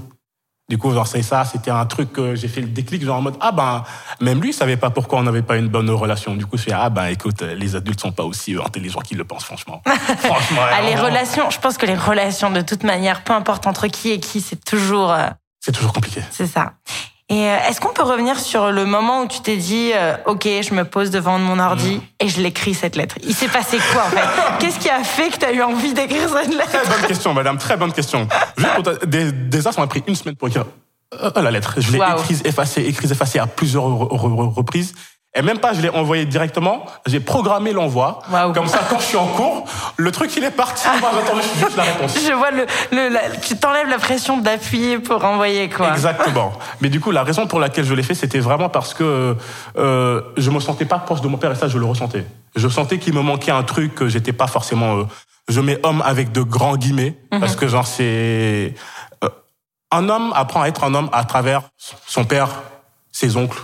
Du 0.68 0.78
coup, 0.78 0.92
genre, 0.92 1.06
c'est 1.06 1.22
ça, 1.22 1.44
c'était 1.44 1.70
un 1.70 1.86
truc 1.86 2.12
que 2.12 2.34
j'ai 2.34 2.48
fait 2.48 2.60
le 2.60 2.66
déclic, 2.66 3.04
genre 3.04 3.18
en 3.18 3.22
mode, 3.22 3.36
ah 3.40 3.52
ben, 3.52 3.84
même 4.20 4.40
lui, 4.40 4.50
il 4.50 4.52
savait 4.52 4.76
pas 4.76 4.90
pourquoi 4.90 5.20
on 5.20 5.22
n'avait 5.22 5.42
pas 5.42 5.58
une 5.58 5.68
bonne 5.68 5.88
relation. 5.90 6.34
Du 6.34 6.44
coup, 6.44 6.56
je 6.56 6.64
fais, 6.64 6.72
ah 6.72 6.90
ben, 6.90 7.06
écoute, 7.06 7.40
les 7.42 7.76
adultes 7.76 8.00
sont 8.00 8.10
pas 8.10 8.24
aussi 8.24 8.56
intelligents 8.56 8.98
qu'ils 8.98 9.16
le 9.16 9.24
pensent, 9.24 9.44
franchement. 9.44 9.80
franchement. 10.18 10.62
Ah, 10.68 10.82
les 10.82 10.96
relations, 10.96 11.50
je 11.50 11.60
pense 11.60 11.78
que 11.78 11.86
les 11.86 11.94
relations 11.94 12.50
de 12.50 12.62
toute 12.62 12.82
manière, 12.82 13.22
peu 13.22 13.32
importe 13.32 13.68
entre 13.68 13.86
qui 13.86 14.10
et 14.10 14.18
qui, 14.18 14.40
c'est 14.40 14.64
toujours, 14.64 15.12
euh, 15.12 15.28
C'est 15.60 15.70
toujours 15.70 15.92
compliqué. 15.92 16.20
c'est 16.32 16.48
ça. 16.48 16.72
Et 17.28 17.50
euh, 17.50 17.56
est-ce 17.68 17.80
qu'on 17.80 17.92
peut 17.92 18.04
revenir 18.04 18.38
sur 18.38 18.70
le 18.70 18.84
moment 18.84 19.22
où 19.22 19.26
tu 19.26 19.40
t'es 19.40 19.56
dit, 19.56 19.90
euh, 19.94 20.16
ok, 20.26 20.44
je 20.44 20.72
me 20.74 20.84
pose 20.84 21.10
devant 21.10 21.40
mon 21.40 21.58
ordi 21.58 22.00
et 22.20 22.28
je 22.28 22.40
l'écris 22.40 22.72
cette 22.72 22.94
lettre? 22.94 23.16
Il 23.24 23.34
s'est 23.34 23.48
passé 23.48 23.78
quoi 23.92 24.04
en 24.06 24.10
fait? 24.10 24.26
Qu'est-ce 24.60 24.78
qui 24.78 24.88
a 24.88 25.02
fait 25.02 25.30
que 25.30 25.38
tu 25.38 25.44
as 25.44 25.52
eu 25.52 25.60
envie 25.60 25.92
d'écrire 25.92 26.28
cette 26.28 26.54
lettre? 26.54 26.70
Très 26.70 26.86
bonne 26.86 27.06
question, 27.08 27.34
madame, 27.34 27.58
très 27.58 27.76
bonne 27.76 27.92
question. 27.92 28.28
Juste 28.56 28.74
pour 28.74 29.06
des, 29.08 29.32
des 29.32 29.66
as, 29.66 29.76
on 29.76 29.80
m'a 29.80 29.86
pris 29.88 30.04
une 30.06 30.14
semaine 30.14 30.36
pour 30.36 30.46
écrire 30.46 30.66
euh, 31.20 31.30
la 31.42 31.50
lettre. 31.50 31.74
Je 31.78 31.90
l'ai 31.90 31.98
Waouh. 31.98 32.20
écrise, 32.20 32.42
effacée, 32.44 32.82
écrise, 32.82 33.10
effacée 33.10 33.40
à 33.40 33.48
plusieurs 33.48 33.84
re- 33.84 34.08
re- 34.08 34.28
re- 34.48 34.54
reprises. 34.54 34.94
Et 35.36 35.42
même 35.42 35.58
pas, 35.58 35.74
je 35.74 35.80
l'ai 35.82 35.90
envoyé 35.90 36.24
directement. 36.24 36.86
J'ai 37.04 37.20
programmé 37.20 37.72
l'envoi. 37.72 38.20
Comme 38.54 38.66
ça, 38.68 38.80
quand 38.88 38.98
je 38.98 39.04
suis 39.04 39.16
en 39.18 39.26
cours, 39.26 39.64
le 39.98 40.10
truc, 40.10 40.34
il 40.36 40.42
est 40.44 40.50
parti. 40.50 40.86
Moi, 41.00 41.10
j'attendais 41.14 41.42
juste 41.42 41.76
la 41.76 41.82
réponse. 41.82 42.14
Je 42.26 42.32
vois 42.32 42.50
le, 42.50 42.66
le 42.92 43.08
la- 43.10 43.30
tu 43.36 43.56
t'enlèves 43.56 43.88
la 43.88 43.98
pression 43.98 44.38
d'appuyer 44.38 44.98
pour 44.98 45.22
envoyer 45.24 45.68
quoi. 45.68 45.90
Exactement. 45.92 46.52
Mais 46.80 46.88
du 46.88 47.00
coup, 47.00 47.10
la 47.10 47.22
raison 47.22 47.46
pour 47.46 47.60
laquelle 47.60 47.84
je 47.84 47.92
l'ai 47.94 48.02
fait, 48.02 48.14
c'était 48.14 48.38
vraiment 48.40 48.68
parce 48.70 48.94
que 48.94 49.36
euh, 49.76 50.22
je 50.36 50.50
me 50.50 50.58
sentais 50.60 50.86
pas 50.86 50.98
proche 50.98 51.20
de 51.20 51.28
mon 51.28 51.36
père 51.36 51.52
et 51.52 51.54
ça, 51.56 51.68
je 51.68 51.78
le 51.78 51.84
ressentais. 51.84 52.24
Je 52.56 52.68
sentais 52.68 52.98
qu'il 52.98 53.12
me 53.14 53.20
manquait 53.20 53.52
un 53.52 53.62
truc 53.62 53.94
que 53.94 54.08
j'étais 54.08 54.32
pas 54.32 54.46
forcément. 54.46 54.96
euh, 54.96 55.04
je 55.48 55.60
mets 55.60 55.78
homme 55.84 56.02
avec 56.04 56.32
de 56.32 56.40
grands 56.42 56.76
guillemets 56.76 57.16
parce 57.30 57.54
que 57.56 57.68
genre 57.68 57.86
c'est 57.86 58.74
euh, 59.22 59.28
un 59.92 60.08
homme 60.08 60.32
apprend 60.34 60.62
à 60.62 60.68
être 60.68 60.82
un 60.82 60.94
homme 60.94 61.08
à 61.12 61.24
travers 61.24 61.60
son 62.06 62.24
père, 62.24 62.48
ses 63.12 63.36
oncles, 63.36 63.62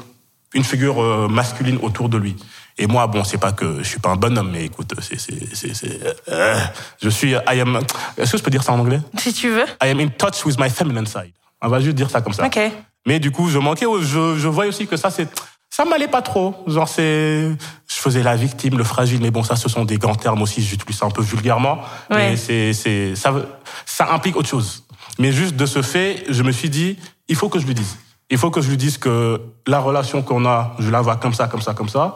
une 0.55 0.65
figure 0.65 1.03
euh, 1.03 1.29
masculine 1.29 1.79
autour 1.83 2.09
de 2.09 2.19
lui. 2.19 2.37
Et 2.79 2.87
moi, 2.87 3.07
bon, 3.07 3.23
c'est 3.25 3.39
pas 3.39 3.53
que 3.53 3.79
je 3.79 3.89
suis 3.89 3.99
pas 4.01 4.11
un 4.11 4.17
bon 4.17 4.37
homme, 4.39 4.51
mais 4.51 4.65
écoute, 4.65 4.95
c'est 5.01 5.21
c'est 5.21 5.55
c'est 5.55 5.75
c'est, 5.75 6.01
euh, 6.29 6.59
je 7.03 7.09
suis 7.09 7.33
I 7.33 7.61
am. 7.61 7.81
Est-ce 8.17 8.33
que 8.33 8.39
je 8.39 8.43
peux 8.43 8.51
dire 8.51 8.63
ça 8.63 8.73
en 8.73 8.79
anglais? 8.79 9.01
Si 9.19 9.33
tu 9.33 9.51
veux. 9.51 9.67
I 9.83 9.89
am 9.91 10.01
in 10.01 10.09
touch 10.09 10.45
with 10.45 10.59
my 10.59 10.71
feminine 10.71 11.07
side. 11.07 11.33
On 11.61 11.69
va 11.69 11.81
juste 11.81 11.97
dire 11.97 12.11
ça 12.11 12.21
comme 12.21 12.33
ça. 12.33 12.47
Ok. 12.47 12.59
Mais 13.07 13.19
du 13.19 13.31
coup, 13.31 13.49
je 13.49 13.59
manquais, 13.59 13.87
je, 14.01 14.39
je 14.39 14.49
voyais 14.49 14.69
aussi 14.69 14.87
que 14.87 14.97
ça, 14.97 15.11
c'est, 15.11 15.29
ça 15.69 15.85
m'allait 15.85 16.09
pas 16.09 16.23
trop. 16.23 16.55
Genre, 16.67 16.89
c'est, 16.89 17.51
je 17.89 17.97
faisais 17.97 18.23
la 18.23 18.37
victime, 18.37 18.79
le 18.79 18.85
fragile, 18.85 19.21
mais 19.21 19.31
bon, 19.31 19.43
ça, 19.43 19.57
ce 19.57 19.69
sont 19.69 19.85
des 19.85 19.99
grands 19.99 20.15
termes 20.15 20.41
aussi, 20.43 20.63
j'utilise 20.63 20.99
ça 20.99 21.07
un 21.07 21.11
peu 21.11 21.23
vulgairement. 21.23 21.81
Ouais. 22.11 22.31
Mais 22.31 22.37
c'est, 22.37 22.73
c'est, 22.73 23.17
ça, 23.17 23.35
ça 23.87 24.13
implique 24.13 24.37
autre 24.37 24.49
chose. 24.49 24.85
Mais 25.19 25.33
juste 25.33 25.57
de 25.57 25.67
ce 25.67 25.83
fait, 25.83 26.25
je 26.29 26.43
me 26.43 26.53
suis 26.53 26.71
dit, 26.71 26.97
il 27.29 27.37
faut 27.37 27.49
que 27.49 27.59
je 27.59 27.67
lui 27.67 27.75
dise. 27.75 27.97
Il 28.33 28.39
faut 28.39 28.51
que 28.51 28.63
je 28.63 28.71
lui 28.71 28.79
dise 28.79 28.97
que 28.97 29.41
la 29.67 29.79
relation 29.79 30.23
qu'on 30.23 30.47
a, 30.47 30.75
je 30.79 30.91
la 30.91 31.03
vois 31.03 31.17
comme 31.17 31.35
ça, 31.35 31.47
comme 31.49 31.61
ça, 31.61 31.75
comme 31.75 31.91
ça. 31.91 32.15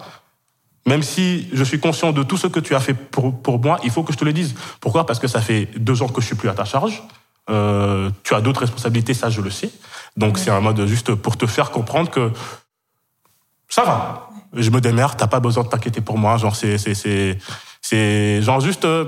Même 0.87 1.03
si 1.03 1.49
je 1.53 1.63
suis 1.63 1.79
conscient 1.79 2.13
de 2.13 2.23
tout 2.23 2.39
ce 2.39 2.47
que 2.47 2.59
tu 2.59 2.75
as 2.75 2.81
fait 2.81 2.95
pour, 2.95 3.43
pour 3.43 3.61
moi, 3.61 3.79
il 3.85 3.91
faut 3.91 4.03
que 4.03 4.13
je 4.13 4.19
te 4.19 4.25
le 4.25 4.33
dise. 4.33 4.55
Pourquoi? 4.81 5.05
Parce 5.05 5.19
que 5.19 5.29
ça 5.29 5.41
fait 5.43 5.67
deux 5.77 6.01
ans 6.03 6.09
que 6.09 6.21
je 6.23 6.27
suis 6.27 6.35
plus 6.37 6.49
à 6.49 6.55
ta 6.55 6.65
charge. 6.65 7.03
Euh, 7.51 8.11
tu 8.23 8.35
as 8.35 8.41
d'autres 8.41 8.61
responsabilités, 8.61 9.13
ça 9.15 9.29
je 9.31 9.41
le 9.43 9.51
sais. 9.51 9.70
Donc 10.17 10.39
c'est 10.39 10.51
un 10.51 10.61
mode 10.61 10.87
juste 10.87 11.15
pour 11.15 11.37
te 11.37 11.46
faire 11.46 11.70
comprendre 11.70 12.11
que 12.11 12.32
ça 13.69 13.85
va. 13.85 14.31
Je 14.55 14.70
me 14.70 14.81
démerde, 14.81 15.17
t'as 15.19 15.27
pas 15.27 15.41
besoin 15.41 15.65
de 15.65 15.69
t'inquiéter 15.69 16.01
pour 16.01 16.19
moi. 16.19 16.39
Genre 16.39 16.56
c'est 16.56 16.79
c'est 16.79 16.94
c'est 16.94 17.37
c'est 17.82 18.41
genre 18.43 18.61
juste. 18.61 18.85
euh, 18.85 19.05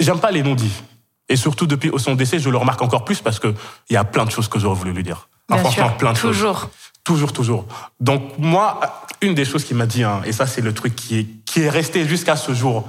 J'aime 0.00 0.20
pas 0.20 0.30
les 0.30 0.42
non-dits. 0.42 0.82
Et 1.28 1.36
surtout 1.36 1.66
depuis 1.66 1.90
son 1.98 2.14
décès, 2.14 2.38
je 2.38 2.48
le 2.48 2.56
remarque 2.56 2.80
encore 2.80 3.04
plus 3.04 3.20
parce 3.20 3.38
que 3.38 3.52
il 3.90 3.92
y 3.92 3.96
a 3.96 4.04
plein 4.04 4.24
de 4.24 4.30
choses 4.30 4.48
que 4.48 4.58
j'aurais 4.58 4.78
voulu 4.78 4.92
lui 4.92 5.02
dire. 5.02 5.28
Sûr. 5.70 5.96
plein 5.96 6.12
de 6.12 6.16
choses. 6.16 6.36
Toujours. 6.36 6.70
Toujours, 7.04 7.32
toujours. 7.32 7.64
Donc 8.00 8.38
moi, 8.38 8.80
une 9.22 9.34
des 9.34 9.44
choses 9.46 9.64
qu'il 9.64 9.76
m'a 9.76 9.86
dit, 9.86 10.02
hein, 10.04 10.20
et 10.26 10.32
ça 10.32 10.46
c'est 10.46 10.60
le 10.60 10.74
truc 10.74 10.94
qui 10.94 11.18
est, 11.20 11.26
qui 11.46 11.62
est 11.62 11.70
resté 11.70 12.06
jusqu'à 12.06 12.36
ce 12.36 12.52
jour, 12.52 12.86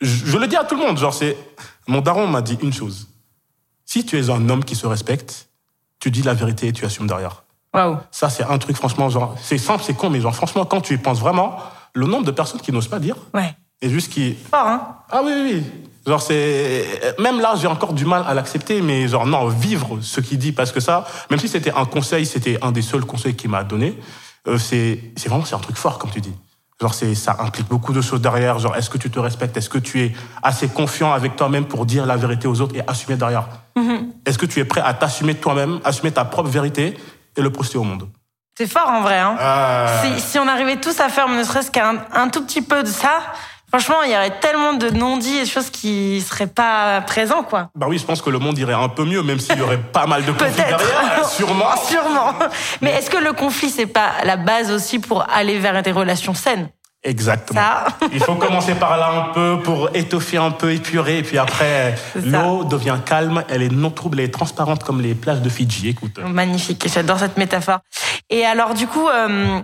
je, 0.00 0.26
je 0.26 0.36
le 0.36 0.48
dis 0.48 0.56
à 0.56 0.64
tout 0.64 0.74
le 0.74 0.82
monde, 0.84 0.98
genre 0.98 1.14
c'est... 1.14 1.36
Mon 1.86 2.00
daron 2.00 2.26
m'a 2.26 2.42
dit 2.42 2.58
une 2.62 2.72
chose. 2.72 3.08
Si 3.84 4.04
tu 4.04 4.18
es 4.18 4.30
un 4.30 4.48
homme 4.48 4.64
qui 4.64 4.74
se 4.74 4.86
respecte, 4.86 5.48
tu 6.00 6.10
dis 6.10 6.22
la 6.22 6.34
vérité 6.34 6.68
et 6.68 6.72
tu 6.72 6.84
assumes 6.84 7.06
derrière. 7.06 7.44
Waouh. 7.74 7.98
Ça 8.10 8.28
c'est 8.30 8.42
un 8.44 8.58
truc 8.58 8.76
franchement, 8.76 9.08
genre, 9.08 9.36
c'est 9.40 9.58
simple, 9.58 9.82
c'est 9.86 9.94
con, 9.94 10.10
mais 10.10 10.20
genre 10.20 10.34
franchement, 10.34 10.64
quand 10.64 10.80
tu 10.80 10.94
y 10.94 10.98
penses 10.98 11.20
vraiment, 11.20 11.56
le 11.94 12.06
nombre 12.06 12.24
de 12.24 12.30
personnes 12.32 12.60
qui 12.60 12.72
n'osent 12.72 12.88
pas 12.88 12.98
dire, 12.98 13.16
Ouais. 13.32 13.54
et 13.80 13.88
juste 13.88 14.12
qui... 14.12 14.34
Fort, 14.50 14.66
hein 14.66 14.96
Ah 15.10 15.20
oui, 15.24 15.32
oui, 15.34 15.50
oui. 15.54 15.64
Genre, 16.06 16.20
c'est. 16.20 17.14
Même 17.18 17.40
là, 17.40 17.54
j'ai 17.56 17.68
encore 17.68 17.92
du 17.92 18.04
mal 18.04 18.24
à 18.26 18.34
l'accepter, 18.34 18.82
mais 18.82 19.06
genre, 19.06 19.26
non, 19.26 19.46
vivre 19.48 19.98
ce 20.00 20.20
qu'il 20.20 20.38
dit, 20.38 20.52
parce 20.52 20.72
que 20.72 20.80
ça, 20.80 21.06
même 21.30 21.38
si 21.38 21.48
c'était 21.48 21.72
un 21.72 21.84
conseil, 21.84 22.26
c'était 22.26 22.58
un 22.62 22.72
des 22.72 22.82
seuls 22.82 23.04
conseils 23.04 23.34
qu'il 23.36 23.50
m'a 23.50 23.62
donné, 23.62 23.98
euh, 24.48 24.58
c'est 24.58 24.98
c'est 25.16 25.28
vraiment 25.28 25.44
c'est 25.44 25.54
un 25.54 25.60
truc 25.60 25.76
fort, 25.76 25.98
comme 25.98 26.10
tu 26.10 26.20
dis. 26.20 26.34
Genre, 26.80 26.92
c'est 26.92 27.14
ça 27.14 27.36
implique 27.38 27.68
beaucoup 27.68 27.92
de 27.92 28.00
choses 28.00 28.20
derrière. 28.20 28.58
Genre, 28.58 28.74
est-ce 28.74 28.90
que 28.90 28.98
tu 28.98 29.10
te 29.10 29.20
respectes? 29.20 29.56
Est-ce 29.56 29.70
que 29.70 29.78
tu 29.78 30.00
es 30.02 30.12
assez 30.42 30.66
confiant 30.66 31.12
avec 31.12 31.36
toi-même 31.36 31.66
pour 31.66 31.86
dire 31.86 32.04
la 32.06 32.16
vérité 32.16 32.48
aux 32.48 32.60
autres 32.60 32.74
et 32.74 32.82
assumer 32.88 33.16
derrière? 33.16 33.46
Est-ce 34.26 34.38
que 34.38 34.46
tu 34.46 34.58
es 34.58 34.64
prêt 34.64 34.80
à 34.80 34.92
t'assumer 34.94 35.36
toi-même, 35.36 35.78
assumer 35.84 36.10
ta 36.10 36.24
propre 36.24 36.48
vérité 36.48 36.96
et 37.36 37.40
le 37.40 37.50
projeter 37.50 37.78
au 37.78 37.84
monde? 37.84 38.08
C'est 38.58 38.66
fort 38.66 38.88
en 38.88 39.00
vrai, 39.00 39.18
hein 39.18 39.36
Euh, 39.40 40.02
si, 40.02 40.20
si 40.20 40.38
on 40.38 40.46
arrivait 40.48 40.76
tous 40.76 40.98
à 41.00 41.08
faire 41.08 41.28
ne 41.28 41.42
serait-ce 41.44 41.70
qu'un 41.70 42.04
un 42.12 42.28
tout 42.28 42.44
petit 42.44 42.60
peu 42.62 42.82
de 42.82 42.88
ça, 42.88 43.20
Franchement, 43.72 44.02
il 44.04 44.12
y 44.12 44.14
aurait 44.14 44.38
tellement 44.38 44.74
de 44.74 44.90
non-dits 44.90 45.38
et 45.38 45.44
de 45.44 45.48
choses 45.48 45.70
qui 45.70 46.20
seraient 46.20 46.46
pas 46.46 47.00
présents, 47.00 47.42
quoi. 47.42 47.70
Bah 47.74 47.86
oui, 47.88 47.96
je 47.96 48.04
pense 48.04 48.20
que 48.20 48.28
le 48.28 48.38
monde 48.38 48.58
irait 48.58 48.74
un 48.74 48.90
peu 48.90 49.04
mieux, 49.04 49.22
même 49.22 49.40
s'il 49.40 49.56
y 49.56 49.62
aurait 49.62 49.78
pas 49.80 50.06
mal 50.06 50.26
de 50.26 50.32
conflits 50.32 50.50
Peut-être. 50.52 50.76
derrière. 50.76 51.24
Sûrement. 51.28 51.74
Sûrement. 51.88 52.34
Mais 52.82 52.90
est-ce 52.90 53.08
que 53.08 53.16
le 53.16 53.32
conflit, 53.32 53.70
c'est 53.70 53.86
pas 53.86 54.10
la 54.24 54.36
base 54.36 54.70
aussi 54.70 54.98
pour 54.98 55.24
aller 55.32 55.58
vers 55.58 55.82
des 55.82 55.90
relations 55.92 56.34
saines? 56.34 56.68
Exactement. 57.04 57.60
Ça. 57.60 57.86
Il 58.12 58.20
faut 58.22 58.34
commencer 58.36 58.74
par 58.74 58.96
là 58.96 59.08
un 59.10 59.32
peu 59.32 59.58
pour 59.64 59.88
étoffer 59.94 60.36
un 60.36 60.50
peu, 60.52 60.72
épurer, 60.72 61.18
et 61.18 61.22
puis 61.22 61.38
après, 61.38 61.96
l'eau 62.14 62.64
devient 62.64 62.98
calme, 63.04 63.42
elle 63.48 63.62
est 63.62 63.72
non 63.72 63.90
trouble, 63.90 64.20
elle 64.20 64.26
est 64.26 64.32
transparente 64.32 64.84
comme 64.84 65.00
les 65.00 65.14
plages 65.14 65.40
de 65.40 65.48
Fidji. 65.48 65.88
Écoute. 65.88 66.18
Magnifique, 66.24 66.86
j'adore 66.92 67.18
cette 67.18 67.38
métaphore. 67.38 67.78
Et 68.30 68.44
alors 68.44 68.74
du 68.74 68.86
coup, 68.86 69.08
euh, 69.08 69.60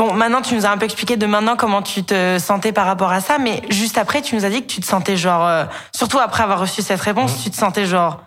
bon, 0.00 0.14
maintenant 0.14 0.40
tu 0.40 0.54
nous 0.54 0.64
as 0.64 0.70
un 0.70 0.78
peu 0.78 0.86
expliqué 0.86 1.18
de 1.18 1.26
maintenant 1.26 1.56
comment 1.56 1.82
tu 1.82 2.02
te 2.04 2.38
sentais 2.38 2.72
par 2.72 2.86
rapport 2.86 3.12
à 3.12 3.20
ça, 3.20 3.36
mais 3.38 3.60
juste 3.68 3.98
après 3.98 4.22
tu 4.22 4.34
nous 4.34 4.46
as 4.46 4.50
dit 4.50 4.62
que 4.62 4.66
tu 4.66 4.80
te 4.80 4.86
sentais 4.86 5.16
genre, 5.18 5.46
euh, 5.46 5.64
surtout 5.94 6.18
après 6.18 6.42
avoir 6.42 6.58
reçu 6.60 6.80
cette 6.80 7.00
réponse, 7.02 7.42
tu 7.42 7.50
te 7.50 7.56
sentais 7.56 7.84
genre, 7.84 8.22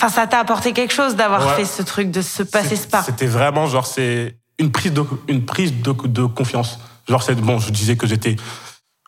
enfin 0.00 0.08
ça 0.08 0.26
t'a 0.26 0.40
apporté 0.40 0.72
quelque 0.72 0.92
chose 0.92 1.14
d'avoir 1.14 1.42
Mhm. 1.42 1.46
Ouais. 1.46 1.54
fait 1.58 1.64
ce 1.64 1.82
truc, 1.82 2.10
de 2.10 2.22
se 2.22 2.42
passer 2.42 2.74
ce 2.74 2.88
pas. 2.88 3.02
C'était 3.04 3.26
vraiment 3.26 3.66
genre 3.66 3.86
c'est 3.86 4.36
une 4.58 4.72
prise 4.72 4.92
de 4.92 5.04
une 5.28 5.44
prise 5.44 5.72
de, 5.80 5.92
de 5.92 6.24
confiance. 6.24 6.80
Genre 7.08 7.22
c'est 7.22 7.36
bon, 7.36 7.58
je 7.60 7.70
disais 7.70 7.96
que 7.96 8.06
j'étais 8.08 8.34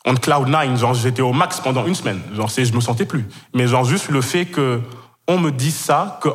on 0.06 0.14
cloud 0.14 0.46
nine, 0.48 0.76
genre 0.76 0.94
j'étais 0.94 1.22
au 1.22 1.32
max 1.32 1.58
pendant 1.60 1.84
une 1.84 1.94
semaine. 1.96 2.20
Genre 2.32 2.50
c'est 2.50 2.64
je 2.64 2.74
me 2.74 2.80
sentais 2.80 3.06
plus. 3.06 3.24
Mais 3.54 3.66
genre 3.66 3.84
juste 3.84 4.08
le 4.10 4.20
fait 4.20 4.44
que 4.46 4.80
on 5.26 5.38
me 5.38 5.50
dise 5.50 5.74
ça, 5.76 6.20
que 6.22 6.28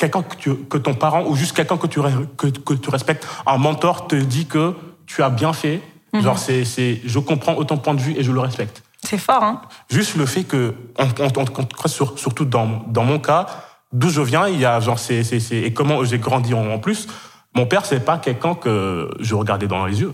quelqu'un 0.00 0.22
que, 0.22 0.34
tu- 0.36 0.56
que 0.68 0.78
ton 0.78 0.94
parent 0.94 1.24
ou 1.26 1.36
juste 1.36 1.54
quelqu'un 1.54 1.76
que 1.76 1.86
tu 1.86 2.00
que, 2.36 2.46
que 2.48 2.74
tu 2.74 2.90
respectes, 2.90 3.26
un 3.46 3.58
mentor 3.58 4.08
te 4.08 4.16
dit 4.16 4.46
que 4.46 4.74
tu 5.06 5.22
as 5.22 5.30
bien 5.30 5.52
fait? 5.52 5.80
Mhm. 6.12 6.22
Genre 6.22 6.38
c'est 6.38 6.64
c'est 6.64 7.00
je 7.04 7.18
comprends 7.20 7.54
autant 7.54 7.76
point 7.76 7.94
de 7.94 8.00
vue 8.00 8.14
et 8.18 8.24
je 8.24 8.32
le 8.32 8.40
respecte. 8.40 8.82
C'est 9.04 9.18
fort, 9.18 9.42
hein 9.44 9.60
Juste 9.90 10.16
le 10.16 10.26
fait 10.26 10.44
que, 10.44 10.74
on, 10.98 11.04
on, 11.20 11.28
on- 11.36 11.66
on- 11.84 11.88
sur- 11.88 12.18
surtout 12.18 12.44
dans, 12.44 12.82
dans 12.88 13.04
mon 13.04 13.18
cas, 13.18 13.46
d'où 13.92 14.10
je 14.10 14.20
viens, 14.20 14.46
il 14.48 14.58
y 14.60 14.64
a 14.66 14.78
genre, 14.80 14.98
c'est, 14.98 15.22
c'est, 15.24 15.40
c'est- 15.40 15.56
et 15.62 15.72
comment 15.72 16.02
j'ai 16.04 16.18
grandi 16.18 16.52
en, 16.54 16.66
en 16.70 16.78
plus, 16.78 17.06
mon 17.54 17.66
père, 17.66 17.84
c'est 17.86 18.04
pas 18.04 18.18
quelqu'un 18.18 18.54
que 18.54 19.10
je 19.20 19.34
regardais 19.34 19.66
dans 19.68 19.86
les 19.86 20.00
yeux. 20.00 20.12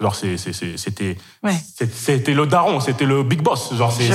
Genre, 0.00 0.14
c'est, 0.14 0.36
c'était, 0.38 1.16
Ouais. 1.42 1.54
c'était 1.74 2.34
le 2.34 2.46
daron, 2.46 2.80
c'était 2.80 3.04
le 3.06 3.22
big 3.22 3.42
boss. 3.42 3.74
Genre, 3.74 3.92
c'est, 3.92 4.10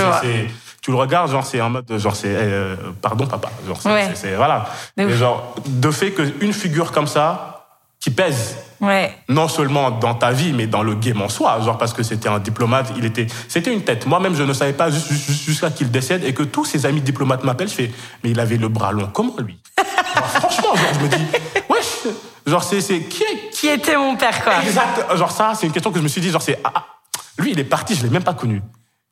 Tu 0.89 0.93
le 0.93 0.97
regardes, 0.99 1.29
genre, 1.29 1.45
c'est 1.45 1.59
un 1.59 1.69
mode, 1.69 1.85
genre, 1.99 2.15
c'est, 2.15 2.29
euh, 2.31 2.75
pardon, 2.99 3.27
papa. 3.27 3.51
Genre, 3.67 3.79
c'est, 3.79 3.91
Ouais. 3.91 4.07
c'est- 4.09 4.29
c'est- 4.29 4.35
voilà. 4.35 4.65
De 4.97 5.03
Et 5.07 5.13
genre, 5.13 5.53
de 5.67 5.91
fait 5.91 6.09
qu'une 6.13 6.51
figure 6.51 6.91
comme 6.91 7.05
ça, 7.05 7.67
qui 7.99 8.09
pèse, 8.09 8.57
Ouais. 8.81 9.13
non 9.27 9.47
seulement 9.47 9.91
dans 9.91 10.15
ta 10.15 10.31
vie, 10.31 10.51
mais 10.51 10.65
dans 10.65 10.81
le 10.81 10.95
game 10.95 11.21
en 11.21 11.29
soi. 11.29 11.59
Genre 11.63 11.77
parce 11.77 11.93
que 11.93 12.01
c'était 12.01 12.27
un 12.27 12.39
diplomate, 12.39 12.91
il 12.97 13.05
était, 13.05 13.27
c'était 13.47 13.71
une 13.71 13.83
tête. 13.83 14.07
Moi-même, 14.07 14.33
je 14.33 14.41
ne 14.41 14.51
savais 14.51 14.73
pas 14.73 14.89
jus- 14.89 14.99
jus- 15.11 15.33
jusqu'à 15.45 15.69
qu'il 15.69 15.91
décède 15.91 16.23
et 16.23 16.33
que 16.33 16.41
tous 16.41 16.65
ses 16.65 16.87
amis 16.87 17.01
diplomates 17.01 17.43
m'appellent. 17.43 17.69
Je 17.69 17.75
fais, 17.75 17.91
mais 18.23 18.31
il 18.31 18.39
avait 18.39 18.57
le 18.57 18.67
bras 18.69 18.91
long. 18.91 19.11
Comment 19.13 19.35
lui 19.37 19.59
Genre, 19.77 20.25
Franchement, 20.25 20.75
genre, 20.75 20.93
je 20.95 20.99
me 21.05 21.07
dis, 21.09 21.25
wesh, 21.69 22.13
genre 22.47 22.63
c'est, 22.63 22.81
c'est 22.81 23.01
qui 23.01 23.21
est 23.21 23.49
Qui 23.51 23.67
était 23.67 23.95
mon 23.95 24.15
père, 24.15 24.43
quoi 24.43 24.53
exact 24.63 25.15
Genre 25.15 25.29
ça, 25.31 25.51
c'est 25.53 25.67
une 25.67 25.71
question 25.71 25.91
que 25.91 25.99
je 25.99 26.03
me 26.03 26.07
suis 26.09 26.21
dit. 26.21 26.31
Genre 26.31 26.41
c'est, 26.41 26.59
ah, 26.63 26.71
ah, 26.73 26.85
lui, 27.37 27.51
il 27.51 27.59
est 27.59 27.63
parti, 27.63 27.93
je 27.93 28.01
l'ai 28.01 28.09
même 28.09 28.23
pas 28.23 28.33
connu. 28.33 28.63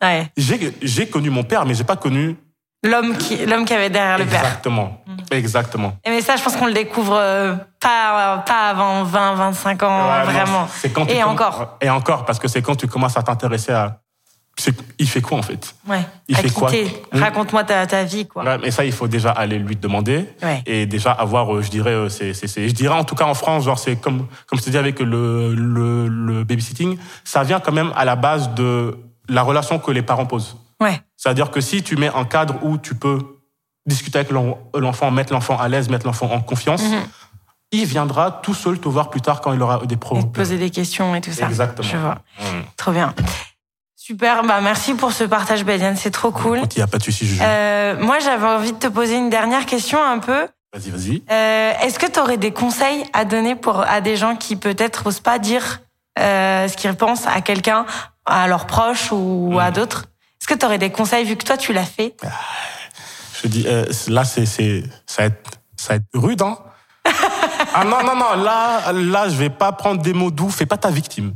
Ouais. 0.03 0.29
J'ai, 0.37 0.73
j'ai 0.81 1.07
connu 1.07 1.29
mon 1.29 1.43
père, 1.43 1.65
mais 1.65 1.73
j'ai 1.73 1.83
pas 1.83 1.95
connu 1.95 2.35
L'homme 2.83 3.17
qui, 3.17 3.43
l'homme 3.47 3.65
qui 3.65 3.73
avait 3.73 3.89
derrière 3.89 4.19
le 4.19 4.25
père. 4.25 4.39
exactement, 4.43 5.03
exactement. 5.31 5.97
Et 6.05 6.11
mais 6.11 6.21
ça, 6.21 6.35
je 6.35 6.43
pense 6.43 6.55
qu'on 6.55 6.67
le 6.67 6.73
découvre 6.73 7.15
euh, 7.15 7.55
pas, 7.79 8.43
pas 8.45 8.69
avant 8.69 9.03
20, 9.03 9.33
25 9.33 9.83
ans, 9.83 10.09
Ouais, 10.09 10.23
vraiment. 10.31 10.67
c'est 10.71 10.91
quand 10.91 11.07
Et 11.09 11.23
encore. 11.23 11.77
Et 11.81 11.89
encore, 11.89 12.23
parce 12.25 12.37
que 12.37 12.47
c'est 12.47 12.61
quand 12.61 12.75
tu 12.75 12.87
commences 12.87 13.17
à 13.17 13.23
t'intéresser 13.23 13.71
à, 13.71 13.99
il 14.99 15.07
fait 15.09 15.21
quoi 15.21 15.39
en 15.39 15.41
fait? 15.41 15.75
Ouais. 15.87 16.01
Il 16.27 16.35
fait 16.37 16.51
quoi? 16.51 16.69
quitter. 16.69 17.01
Hmm. 17.11 17.19
Raconte-moi 17.23 17.63
ta, 17.63 17.87
ta 17.87 18.03
vie, 18.03 18.27
quoi. 18.27 18.43
Ouais, 18.43 18.57
mais 18.59 18.69
ça, 18.69 18.85
il 18.85 18.91
faut 18.91 19.07
déjà 19.07 19.31
aller 19.31 19.57
lui 19.57 19.75
demander 19.75 20.29
Ouais. 20.43 20.61
et 20.67 20.85
déjà 20.85 21.11
avoir, 21.11 21.55
euh, 21.55 21.63
je 21.63 21.69
dirais, 21.71 21.91
euh, 21.91 22.09
c'est, 22.09 22.35
c'est, 22.35 22.47
c'est- 22.47 22.69
je 22.69 22.73
dirais 22.75 22.95
en 22.95 23.03
tout 23.03 23.15
cas 23.15 23.25
en 23.25 23.33
France, 23.33 23.65
genre 23.65 23.79
c'est 23.79 23.95
comme, 23.95 24.27
comme 24.45 24.59
je 24.59 24.63
te 24.65 24.69
dis 24.69 24.77
avec 24.77 24.99
le, 24.99 25.55
le, 25.55 26.07
le 26.07 26.43
babysitting, 26.43 26.97
ça 27.23 27.41
vient 27.43 27.59
quand 27.59 27.71
même 27.73 27.91
à 27.95 28.05
la 28.05 28.15
base 28.15 28.51
de 28.53 28.97
la 29.29 29.41
relation 29.43 29.79
que 29.79 29.91
les 29.91 30.01
parents 30.01 30.25
posent. 30.25 30.55
Ouais. 30.81 31.01
C'est-à-dire 31.15 31.49
que 31.51 31.61
si 31.61 31.83
tu 31.83 31.95
mets 31.97 32.09
un 32.13 32.25
cadre 32.25 32.55
où 32.63 32.77
tu 32.77 32.95
peux 32.95 33.19
discuter 33.85 34.19
avec 34.19 34.31
l'en- 34.31 34.57
l'enfant, 34.75 35.09
mettre 35.11 35.33
l'enfant 35.33 35.57
à 35.59 35.67
l'aise, 35.69 35.89
mettre 35.89 36.05
l'enfant 36.05 36.29
en 36.31 36.41
confiance, 36.41 36.83
Mhm. 36.83 37.03
il 37.71 37.85
viendra 37.85 38.31
tout 38.43 38.53
seul 38.53 38.79
te 38.79 38.87
voir 38.87 39.09
plus 39.09 39.21
tard 39.21 39.41
quand 39.41 39.53
il 39.53 39.61
aura 39.61 39.79
des 39.85 39.97
problèmes. 39.97 40.29
te 40.31 40.35
poser 40.35 40.57
des 40.57 40.69
questions 40.69 41.15
et 41.15 41.21
tout 41.21 41.31
ça. 41.31 41.47
Exactement. 41.47 41.87
Je 41.87 41.97
vois. 41.97 42.17
Trop 42.75 42.91
bien. 42.91 43.13
Super. 43.95 44.43
Bah, 44.43 44.61
merci 44.61 44.93
pour 44.93 45.11
ce 45.11 45.23
partage, 45.25 45.65
Badiane. 45.65 45.95
C'est 45.97 46.11
trop 46.11 46.31
cool. 46.31 46.59
Il 46.59 46.77
n'y 46.77 46.81
a 46.83 46.87
pas 46.87 46.97
de 46.97 47.03
souci. 47.03 47.27
Euh, 47.41 47.97
moi, 47.99 48.19
j'avais 48.19 48.45
envie 48.47 48.71
de 48.71 48.77
te 48.77 48.87
poser 48.87 49.17
une 49.17 49.29
dernière 49.29 49.65
question 49.65 50.01
un 50.01 50.19
peu. 50.19 50.47
Vas-y, 50.73 50.89
vas-y. 50.91 51.23
Euh, 51.31 51.73
Est-ce 51.81 51.97
que 51.99 52.05
tu 52.05 52.19
aurais 52.19 52.37
des 52.37 52.51
conseils 52.51 53.03
à 53.13 53.25
donner 53.25 53.55
pour 53.55 53.81
à 53.81 53.99
des 54.01 54.15
gens 54.15 54.35
qui 54.35 54.55
peut-être 54.55 55.07
osent 55.07 55.19
pas 55.19 55.39
dire 55.39 55.81
euh, 56.19 56.67
ce 56.67 56.75
qu'ils 56.77 56.93
pensent 56.95 57.27
à 57.27 57.41
quelqu'un, 57.41 57.85
à 58.27 58.47
leurs 58.47 58.67
proches 58.67 59.11
ou 59.11 59.57
à 59.59 59.67
Mhm. 59.69 59.73
d'autres 59.73 60.05
Est-ce 60.39 60.47
que 60.47 60.59
tu 60.59 60.65
aurais 60.65 60.77
des 60.77 60.91
conseils 60.91 61.25
vu 61.25 61.35
que 61.35 61.43
toi 61.43 61.57
tu 61.57 61.73
l'as 61.73 61.83
fait? 61.83 62.15
Je 63.41 63.47
dis, 63.47 63.65
euh, 63.67 63.85
là, 64.07 64.23
c'est, 64.23 64.45
ça 64.45 64.83
va 65.19 65.23
être, 65.25 65.49
ça 65.75 65.89
va 65.89 65.95
être 65.95 66.05
rude, 66.13 66.41
hein. 66.41 66.57
ah 67.73 67.83
non, 67.83 68.03
non, 68.03 68.15
non, 68.15 68.35
là, 68.43 68.91
là, 68.93 69.29
je 69.29 69.35
vais 69.35 69.49
pas 69.49 69.71
prendre 69.71 70.01
des 70.01 70.13
mots 70.13 70.31
doux. 70.31 70.49
Fais 70.49 70.65
pas 70.65 70.77
ta 70.77 70.89
victime. 70.89 71.33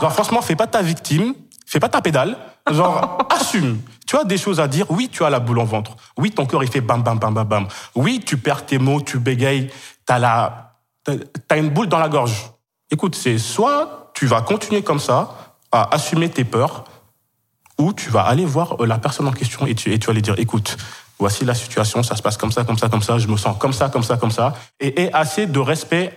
Genre, 0.00 0.12
franchement, 0.12 0.42
fais 0.42 0.56
pas 0.56 0.66
ta 0.66 0.82
victime. 0.82 1.34
Fais 1.66 1.80
pas 1.80 1.88
ta 1.88 2.00
pédale. 2.02 2.36
Genre, 2.70 3.18
assume. 3.30 3.80
Tu 4.06 4.16
as 4.16 4.24
des 4.24 4.38
choses 4.38 4.60
à 4.60 4.68
dire. 4.68 4.86
Oui, 4.90 5.08
tu 5.10 5.24
as 5.24 5.30
la 5.30 5.40
boule 5.40 5.58
en 5.58 5.64
ventre. 5.64 5.96
Oui, 6.18 6.30
ton 6.30 6.46
cœur, 6.46 6.62
il 6.62 6.70
fait 6.70 6.80
bam, 6.80 7.02
bam, 7.02 7.18
bam, 7.18 7.34
bam, 7.34 7.46
bam. 7.46 7.68
Oui, 7.94 8.20
tu 8.24 8.36
perds 8.36 8.66
tes 8.66 8.78
mots, 8.78 9.00
tu 9.00 9.18
bégayes. 9.18 9.70
T'as 10.06 10.18
la, 10.18 10.74
t'as 11.48 11.56
une 11.56 11.70
boule 11.70 11.88
dans 11.88 11.98
la 11.98 12.08
gorge. 12.08 12.50
Écoute, 12.90 13.14
c'est 13.14 13.38
soit 13.38 14.10
tu 14.14 14.26
vas 14.26 14.42
continuer 14.42 14.82
comme 14.82 15.00
ça 15.00 15.53
à 15.74 15.92
assumer 15.94 16.28
tes 16.30 16.44
peurs, 16.44 16.84
ou 17.78 17.92
tu 17.92 18.08
vas 18.10 18.22
aller 18.22 18.44
voir 18.44 18.80
euh, 18.80 18.86
la 18.86 18.98
personne 18.98 19.26
en 19.26 19.32
question 19.32 19.66
et 19.66 19.74
tu, 19.74 19.92
et 19.92 19.98
tu 19.98 20.06
vas 20.06 20.12
lui 20.12 20.22
dire, 20.22 20.38
écoute, 20.38 20.76
voici 21.18 21.44
la 21.44 21.54
situation, 21.54 22.02
ça 22.02 22.14
se 22.16 22.22
passe 22.22 22.36
comme 22.36 22.52
ça, 22.52 22.64
comme 22.64 22.78
ça, 22.78 22.88
comme 22.88 23.02
ça, 23.02 23.18
je 23.18 23.26
me 23.26 23.36
sens 23.36 23.56
comme 23.58 23.72
ça, 23.72 23.88
comme 23.88 24.04
ça, 24.04 24.16
comme 24.16 24.30
ça, 24.30 24.54
et 24.78 25.02
aie 25.02 25.12
assez 25.12 25.46
de 25.46 25.58
respect 25.58 26.16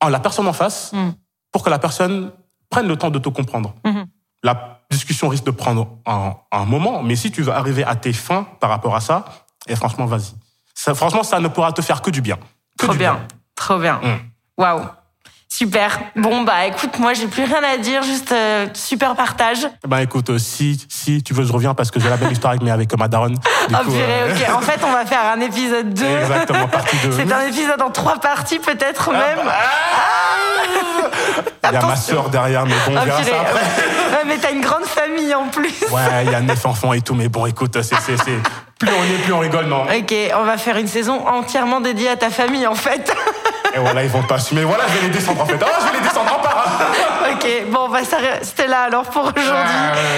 en 0.00 0.08
la 0.08 0.18
personne 0.20 0.48
en 0.48 0.52
face 0.52 0.92
Mm. 0.92 1.10
pour 1.52 1.62
que 1.62 1.70
la 1.70 1.78
personne 1.78 2.32
prenne 2.68 2.88
le 2.88 2.96
temps 2.96 3.10
de 3.10 3.20
te 3.20 3.28
comprendre. 3.28 3.74
Mhm. 3.84 4.06
La 4.42 4.80
discussion 4.90 5.28
risque 5.28 5.44
de 5.44 5.52
prendre 5.52 5.88
un, 6.04 6.34
un 6.50 6.64
moment, 6.64 7.02
mais 7.02 7.14
si 7.16 7.30
tu 7.30 7.42
veux 7.42 7.52
arriver 7.52 7.84
à 7.84 7.94
tes 7.94 8.12
fins 8.12 8.46
par 8.58 8.70
rapport 8.70 8.96
à 8.96 9.00
ça, 9.00 9.24
et 9.68 9.76
franchement, 9.76 10.06
vas-y. 10.06 10.34
Ça, 10.74 10.94
franchement, 10.94 11.22
ça 11.22 11.38
ne 11.38 11.46
pourra 11.48 11.72
te 11.72 11.80
faire 11.82 12.02
que 12.02 12.10
du 12.10 12.20
bien. 12.20 12.36
Que 12.76 12.86
Trop 12.86 12.92
du 12.92 12.98
bien. 12.98 13.20
Trop 13.54 13.78
bien. 13.78 14.00
Mm. 14.02 14.20
Waouh. 14.58 14.82
Super. 15.56 16.00
Bon, 16.16 16.42
bah 16.42 16.66
écoute, 16.66 16.98
moi 16.98 17.12
j'ai 17.14 17.28
plus 17.28 17.44
rien 17.44 17.62
à 17.62 17.76
dire, 17.76 18.02
juste 18.02 18.32
euh, 18.32 18.66
super 18.74 19.14
partage. 19.14 19.68
Ben 19.86 19.98
écoute, 20.00 20.30
euh, 20.30 20.38
si, 20.38 20.84
si 20.88 21.22
tu 21.22 21.32
veux, 21.32 21.44
je 21.44 21.52
reviens 21.52 21.74
parce 21.74 21.92
que 21.92 22.00
j'ai 22.00 22.08
la 22.08 22.16
belle 22.16 22.32
histoire 22.32 22.50
avec, 22.50 22.62
mais 22.64 22.72
avec 22.72 22.98
ma 22.98 23.06
daronne. 23.06 23.34
Du 23.34 23.74
Oh 23.74 23.84
coup, 23.84 23.92
purée, 23.92 24.02
euh, 24.02 24.34
ok. 24.34 24.52
En 24.56 24.60
fait, 24.60 24.80
on 24.84 24.90
va 24.90 25.06
faire 25.06 25.20
un 25.32 25.40
épisode 25.40 25.94
2. 25.94 26.04
Exactement, 26.04 26.66
partie 26.66 26.96
2. 27.04 27.12
C'est 27.12 27.32
un 27.32 27.46
épisode 27.46 27.80
en 27.80 27.90
trois 27.90 28.16
parties 28.18 28.58
peut-être 28.58 29.12
même. 29.12 29.38
Il 31.68 31.72
y 31.72 31.76
a 31.76 31.86
ma 31.86 31.94
sœur 31.96 32.30
derrière, 32.30 32.66
mais 32.66 32.74
bon, 32.88 32.94
on 32.94 32.96
Ah, 32.96 33.04
verra 33.04 33.18
purée. 33.20 33.30
ça 33.30 33.40
après. 33.42 33.60
Ouais, 33.60 34.24
mais 34.26 34.36
t'as 34.38 34.50
une 34.50 34.60
grande 34.60 34.84
famille 34.86 35.32
en 35.36 35.46
plus. 35.50 35.72
Ouais, 35.92 36.24
il 36.24 36.32
y 36.32 36.34
a 36.34 36.40
neuf 36.40 36.66
enfants 36.66 36.92
et 36.94 37.00
tout, 37.00 37.14
mais 37.14 37.28
bon, 37.28 37.46
écoute, 37.46 37.80
c'est... 37.80 37.94
plus 37.96 38.88
on 38.88 39.04
est, 39.04 39.22
plus 39.22 39.32
on 39.32 39.38
rigole, 39.38 39.66
non 39.66 39.84
Ok, 39.84 40.14
on 40.36 40.42
va 40.44 40.58
faire 40.58 40.76
une 40.78 40.88
saison 40.88 41.24
entièrement 41.28 41.80
dédiée 41.80 42.08
à 42.08 42.16
ta 42.16 42.30
famille 42.30 42.66
en 42.66 42.74
fait. 42.74 43.14
Et 43.74 43.78
voilà, 43.80 44.04
ils 44.04 44.10
vont 44.10 44.22
pas 44.22 44.36
assumer. 44.36 44.62
Voilà, 44.62 44.84
je 44.88 44.94
vais 44.94 45.06
les 45.08 45.12
descendre 45.12 45.42
en 45.42 45.46
fait. 45.46 45.58
Ah, 45.60 45.78
je 45.80 45.86
vais 45.92 45.98
les 45.98 46.04
descendre 46.06 46.32
en 46.32 46.40
part. 46.40 46.66
ok, 47.32 47.46
bon, 47.68 47.88
bah 47.88 48.04
ça, 48.04 48.18
c'était 48.42 48.68
là 48.68 48.82
alors 48.82 49.04
pour 49.04 49.22
aujourd'hui. 49.24 49.74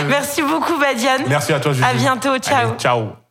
Merci 0.08 0.42
beaucoup, 0.42 0.76
Badiane. 0.78 1.22
Merci 1.26 1.52
à 1.52 1.60
toi, 1.60 1.72
Juju. 1.72 1.84
À 1.84 1.94
bientôt, 1.94 2.36
ciao. 2.38 2.68
Allez, 2.68 2.78
ciao. 2.78 3.25